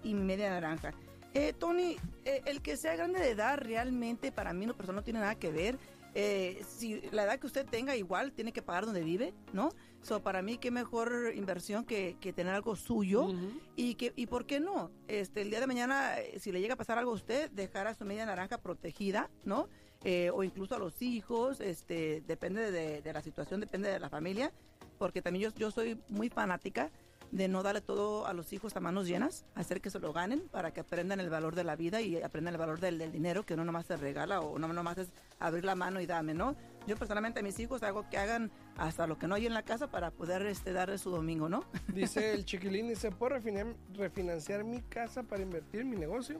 y 0.02 0.14
media 0.14 0.50
naranja. 0.50 0.92
Eh, 1.34 1.52
Tony, 1.52 1.96
eh, 2.24 2.42
el 2.46 2.62
que 2.62 2.76
sea 2.76 2.94
grande 2.94 3.18
de 3.18 3.30
edad 3.30 3.58
realmente 3.58 4.30
para 4.30 4.52
mí 4.52 4.66
no, 4.66 4.74
persona 4.74 4.98
no 5.00 5.04
tiene 5.04 5.18
nada 5.20 5.34
que 5.34 5.50
ver. 5.50 5.78
Eh, 6.14 6.62
si 6.68 7.00
la 7.11 7.24
edad 7.24 7.38
que 7.40 7.46
usted 7.46 7.66
tenga 7.66 7.96
igual 7.96 8.33
tiene 8.33 8.53
que 8.53 8.62
pagar 8.62 8.87
donde 8.87 9.03
vive, 9.03 9.35
¿no? 9.53 9.70
So, 10.00 10.22
para 10.22 10.42
mí 10.42 10.59
qué 10.59 10.70
mejor 10.70 11.33
inversión 11.35 11.85
que, 11.85 12.16
que 12.20 12.33
tener 12.33 12.55
algo 12.55 12.77
suyo 12.77 13.29
y 13.74 13.94
que 13.94 14.12
y 14.14 14.27
por 14.27 14.44
qué 14.44 14.61
no 14.61 14.90
este 15.09 15.40
el 15.42 15.50
día 15.50 15.61
de 15.61 15.66
mañana 15.66 16.20
eh, 16.20 16.38
si 16.38 16.53
le 16.53 16.61
llega 16.61 16.74
a 16.74 16.77
pasar 16.77 16.98
algo 16.98 17.12
a 17.12 17.14
usted 17.14 17.50
dejar 17.50 17.87
a 17.87 17.94
su 17.94 18.05
media 18.05 18.27
naranja 18.27 18.59
protegida 18.59 19.31
no 19.44 19.68
Eh, 20.07 20.29
o 20.35 20.42
incluso 20.44 20.74
a 20.74 20.79
los 20.79 21.00
hijos 21.00 21.61
este 21.61 22.22
depende 22.27 22.70
de, 22.70 23.00
de 23.00 23.12
la 23.14 23.22
situación 23.22 23.61
depende 23.61 23.88
de 23.88 23.98
la 23.98 24.11
familia 24.11 24.53
porque 24.98 25.22
también 25.22 25.50
yo, 25.50 25.59
yo 25.59 25.70
soy 25.70 25.98
muy 26.11 26.29
fanática 26.29 26.90
de 27.32 27.48
no 27.48 27.62
darle 27.62 27.80
todo 27.80 28.26
a 28.26 28.32
los 28.32 28.52
hijos 28.52 28.76
a 28.76 28.80
manos 28.80 29.06
llenas, 29.06 29.44
hacer 29.54 29.80
que 29.80 29.90
se 29.90 29.98
lo 29.98 30.12
ganen 30.12 30.48
para 30.48 30.72
que 30.72 30.80
aprendan 30.80 31.20
el 31.20 31.30
valor 31.30 31.54
de 31.54 31.64
la 31.64 31.76
vida 31.76 32.00
y 32.00 32.20
aprendan 32.22 32.54
el 32.54 32.58
valor 32.58 32.80
del, 32.80 32.98
del 32.98 33.10
dinero 33.12 33.44
que 33.44 33.56
no 33.56 33.64
nomás 33.64 33.87
se 33.87 33.96
regala 33.96 34.40
o 34.40 34.58
no 34.58 34.68
nomás 34.72 34.98
es 34.98 35.08
abrir 35.40 35.64
la 35.64 35.74
mano 35.74 36.00
y 36.00 36.06
dame, 36.06 36.34
¿no? 36.34 36.54
Yo 36.87 36.96
personalmente 36.96 37.40
a 37.40 37.42
mis 37.42 37.58
hijos 37.58 37.82
hago 37.82 38.08
que 38.10 38.18
hagan 38.18 38.50
hasta 38.76 39.06
lo 39.06 39.18
que 39.18 39.26
no 39.26 39.34
hay 39.34 39.46
en 39.46 39.54
la 39.54 39.62
casa 39.62 39.90
para 39.90 40.10
poder 40.10 40.42
este, 40.46 40.72
darle 40.72 40.98
su 40.98 41.10
domingo, 41.10 41.48
¿no? 41.48 41.64
Dice 41.94 42.32
el 42.34 42.44
chiquilín, 42.44 42.88
dice, 42.88 43.10
¿puedo 43.10 43.37
refina- 43.37 43.74
refinanciar 43.94 44.64
mi 44.64 44.82
casa 44.82 45.22
para 45.22 45.42
invertir 45.42 45.80
en 45.80 45.90
mi 45.90 45.96
negocio? 45.96 46.38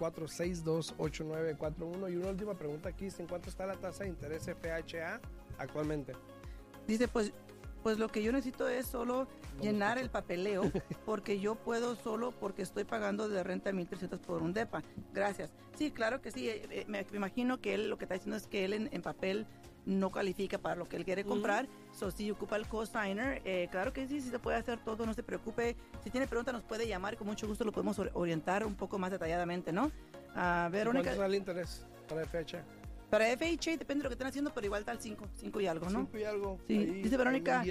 8941 0.98 2.08
y 2.08 2.16
una 2.16 2.30
última 2.30 2.54
pregunta 2.54 2.88
aquí, 2.88 3.06
¿en 3.16 3.28
cuánto 3.28 3.50
está 3.50 3.66
la 3.66 3.76
tasa 3.76 4.02
de 4.02 4.10
interés 4.10 4.46
FHA 4.46 5.20
actualmente? 5.58 6.14
Dice, 6.88 7.06
pues, 7.06 7.32
pues 7.82 7.98
lo 7.98 8.08
que 8.08 8.22
yo 8.22 8.32
necesito 8.32 8.68
es 8.68 8.86
solo 8.86 9.26
llenar 9.60 9.98
el 9.98 10.08
papeleo, 10.10 10.62
porque 11.06 11.40
yo 11.40 11.54
puedo 11.56 11.96
solo 11.96 12.32
porque 12.32 12.62
estoy 12.62 12.84
pagando 12.84 13.28
de 13.28 13.42
renta 13.42 13.70
1.300 13.72 14.18
por 14.20 14.42
un 14.42 14.52
DEPA. 14.52 14.82
Gracias. 15.12 15.50
Sí, 15.76 15.90
claro 15.90 16.20
que 16.20 16.30
sí. 16.30 16.48
eh, 16.48 16.66
eh, 16.70 16.84
me, 16.88 17.04
me 17.10 17.16
imagino 17.16 17.60
que 17.60 17.74
él 17.74 17.88
lo 17.90 17.98
que 17.98 18.04
está 18.04 18.14
diciendo 18.14 18.36
es 18.36 18.46
que 18.46 18.64
él 18.64 18.72
en, 18.72 18.88
en 18.92 19.02
papel 19.02 19.46
no 19.84 20.12
califica 20.12 20.58
para 20.58 20.76
lo 20.76 20.88
que 20.88 20.96
él 20.96 21.04
quiere 21.04 21.24
comprar. 21.24 21.66
So, 21.92 22.12
si 22.12 22.30
ocupa 22.30 22.54
el 22.54 22.68
cosigner, 22.68 23.42
eh, 23.44 23.66
claro 23.72 23.92
que 23.92 24.06
sí, 24.06 24.20
sí 24.20 24.30
se 24.30 24.38
puede 24.38 24.56
hacer 24.56 24.78
todo, 24.84 25.04
no 25.06 25.12
se 25.12 25.24
preocupe. 25.24 25.76
Si 26.04 26.10
tiene 26.10 26.28
preguntas 26.28 26.54
nos 26.54 26.62
puede 26.62 26.86
llamar, 26.86 27.16
con 27.16 27.26
mucho 27.26 27.48
gusto 27.48 27.64
lo 27.64 27.72
podemos 27.72 27.98
or- 27.98 28.12
orientar 28.14 28.64
un 28.64 28.76
poco 28.76 28.98
más 28.98 29.10
detalladamente, 29.10 29.72
¿no? 29.72 29.90
¿Y 30.34 30.70
Verónica, 30.70 31.04
¿Cuánto 31.16 31.22
sale 31.22 31.34
el 31.34 31.40
interés 31.40 31.84
para 32.08 32.24
FHA? 32.24 32.62
Para 33.12 33.26
FHA 33.26 33.76
depende 33.76 33.96
de 33.96 34.04
lo 34.04 34.08
que 34.08 34.14
estén 34.14 34.26
haciendo, 34.26 34.54
pero 34.54 34.64
igual 34.64 34.80
está 34.80 34.92
al 34.92 34.98
5, 34.98 35.28
5 35.34 35.60
y 35.60 35.66
algo, 35.66 35.84
¿no? 35.90 35.98
Cinco 35.98 36.16
y 36.16 36.24
algo. 36.24 36.58
Sí, 36.66 36.78
ahí, 36.78 37.02
dice 37.02 37.18
Verónica. 37.18 37.62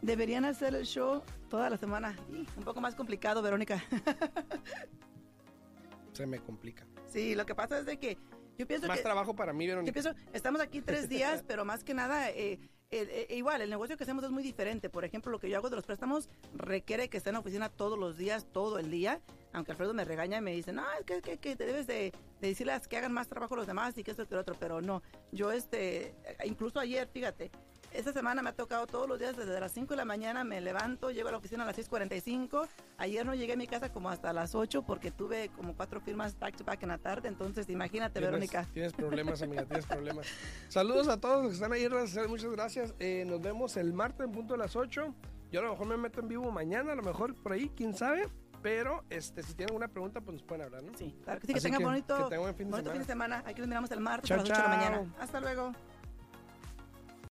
Deberían 0.00 0.46
hacer 0.46 0.74
el 0.74 0.86
show 0.86 1.22
toda 1.50 1.68
la 1.68 1.76
semana. 1.76 2.16
Y 2.32 2.46
un 2.56 2.64
poco 2.64 2.80
más 2.80 2.94
complicado, 2.94 3.42
Verónica. 3.42 3.84
Se 6.14 6.26
me 6.26 6.40
complica. 6.40 6.86
sí, 7.08 7.34
lo 7.34 7.44
que 7.44 7.54
pasa 7.54 7.78
es 7.78 7.84
de 7.84 7.98
que 7.98 8.16
yo 8.56 8.66
pienso 8.66 8.88
Más 8.88 8.96
que... 8.96 9.02
trabajo 9.02 9.36
para 9.36 9.52
mí, 9.52 9.66
Yo 9.66 9.72
Verónica. 9.72 9.92
pienso, 9.92 10.14
estamos 10.32 10.62
aquí 10.62 10.80
tres 10.80 11.08
días, 11.10 11.44
pero 11.46 11.66
más 11.66 11.84
que 11.84 11.92
nada, 11.92 12.30
eh, 12.30 12.58
eh, 12.90 13.26
eh, 13.28 13.36
igual, 13.36 13.60
el 13.60 13.68
negocio 13.68 13.98
que 13.98 14.04
hacemos 14.04 14.24
es 14.24 14.30
muy 14.30 14.42
diferente. 14.42 14.88
Por 14.88 15.04
ejemplo, 15.04 15.30
lo 15.30 15.38
que 15.38 15.50
yo 15.50 15.58
hago 15.58 15.68
de 15.68 15.76
los 15.76 15.84
préstamos 15.84 16.30
requiere 16.54 17.10
que 17.10 17.18
esté 17.18 17.28
en 17.28 17.34
la 17.34 17.40
oficina 17.40 17.68
todos 17.68 17.98
los 17.98 18.16
días, 18.16 18.46
todo 18.50 18.78
el 18.78 18.90
día. 18.90 19.20
Aunque 19.52 19.72
Alfredo 19.72 19.92
me 19.92 20.06
regaña 20.06 20.38
y 20.38 20.40
me 20.40 20.54
dice, 20.54 20.72
no, 20.72 20.84
es 20.98 21.04
que, 21.04 21.20
que, 21.20 21.36
que 21.36 21.54
te 21.54 21.66
debes 21.66 21.86
de, 21.86 22.14
de 22.40 22.48
decirles 22.48 22.86
que 22.88 22.96
hagan 22.96 23.12
más 23.12 23.28
trabajo 23.28 23.54
a 23.54 23.58
los 23.58 23.66
demás 23.66 23.96
y 23.98 24.04
que 24.04 24.10
esto 24.10 24.26
que 24.26 24.34
lo 24.34 24.40
otro. 24.42 24.56
Pero 24.58 24.80
no, 24.80 25.02
yo 25.32 25.52
este, 25.52 26.14
incluso 26.44 26.78
ayer, 26.80 27.08
fíjate, 27.08 27.50
esta 27.92 28.12
semana 28.12 28.42
me 28.42 28.50
ha 28.50 28.52
tocado 28.52 28.86
todos 28.86 29.08
los 29.08 29.18
días 29.18 29.36
desde 29.36 29.58
las 29.58 29.72
5 29.72 29.88
de 29.94 29.96
la 29.96 30.04
mañana, 30.04 30.44
me 30.44 30.60
levanto, 30.60 31.10
llego 31.10 31.28
a 31.28 31.32
la 31.32 31.38
oficina 31.38 31.62
a 31.62 31.66
las 31.66 31.78
6.45. 31.78 32.68
Ayer 32.98 33.24
no 33.24 33.34
llegué 33.34 33.54
a 33.54 33.56
mi 33.56 33.66
casa 33.66 33.90
como 33.90 34.10
hasta 34.10 34.32
las 34.32 34.54
8 34.54 34.82
porque 34.82 35.10
tuve 35.10 35.48
como 35.50 35.74
cuatro 35.74 36.00
firmas 36.00 36.38
back 36.38 36.56
to 36.56 36.64
back 36.64 36.82
en 36.82 36.90
la 36.90 36.98
tarde. 36.98 37.28
Entonces, 37.28 37.68
imagínate, 37.70 38.20
Tienes- 38.20 38.26
Verónica. 38.30 38.66
Tienes 38.74 38.92
problemas, 38.92 39.40
amiga, 39.40 39.64
tienes 39.64 39.86
problemas. 39.86 40.26
Saludos 40.68 41.08
a 41.08 41.18
todos 41.18 41.42
los 41.42 41.48
que 41.48 41.54
están 41.54 41.72
ahí, 41.72 41.88
muchas 42.28 42.50
gracias. 42.50 42.94
Eh, 42.98 43.24
nos 43.26 43.40
vemos 43.40 43.76
el 43.76 43.92
martes 43.92 44.26
en 44.26 44.32
punto 44.32 44.54
de 44.54 44.58
las 44.58 44.76
8. 44.76 45.14
Yo 45.50 45.60
a 45.60 45.62
lo 45.62 45.70
mejor 45.70 45.86
me 45.86 45.96
meto 45.96 46.20
en 46.20 46.28
vivo 46.28 46.50
mañana, 46.50 46.92
a 46.92 46.96
lo 46.96 47.02
mejor 47.02 47.34
por 47.42 47.52
ahí, 47.52 47.70
quién 47.74 47.94
sabe. 47.94 48.28
Pero 48.62 49.04
este, 49.10 49.42
si 49.42 49.54
tienen 49.54 49.70
alguna 49.70 49.88
pregunta, 49.88 50.20
pues 50.20 50.34
nos 50.34 50.42
pueden 50.42 50.64
hablar, 50.64 50.82
¿no? 50.82 50.92
Sí, 50.96 51.14
claro 51.24 51.40
que 51.40 51.46
sí, 51.46 51.52
que 51.52 51.58
Así 51.58 51.64
tengan 51.66 51.78
que- 51.80 51.84
bonito, 51.84 52.16
que 52.16 52.22
tengan 52.24 52.40
buen 52.40 52.54
fin 52.54 52.66
de 52.66 52.70
bonito 52.72 52.90
semana. 52.90 52.92
fin 52.92 53.00
de 53.00 53.06
semana. 53.06 53.42
Aquí 53.46 53.60
nos 53.60 53.68
miramos 53.68 53.90
el 53.90 54.00
martes 54.00 54.28
Chao, 54.28 54.34
a 54.40 54.42
las 54.42 54.50
8 54.50 54.62
de 54.62 54.68
la 54.68 54.76
mañana. 54.76 55.14
Hasta 55.20 55.40
luego. 55.40 55.72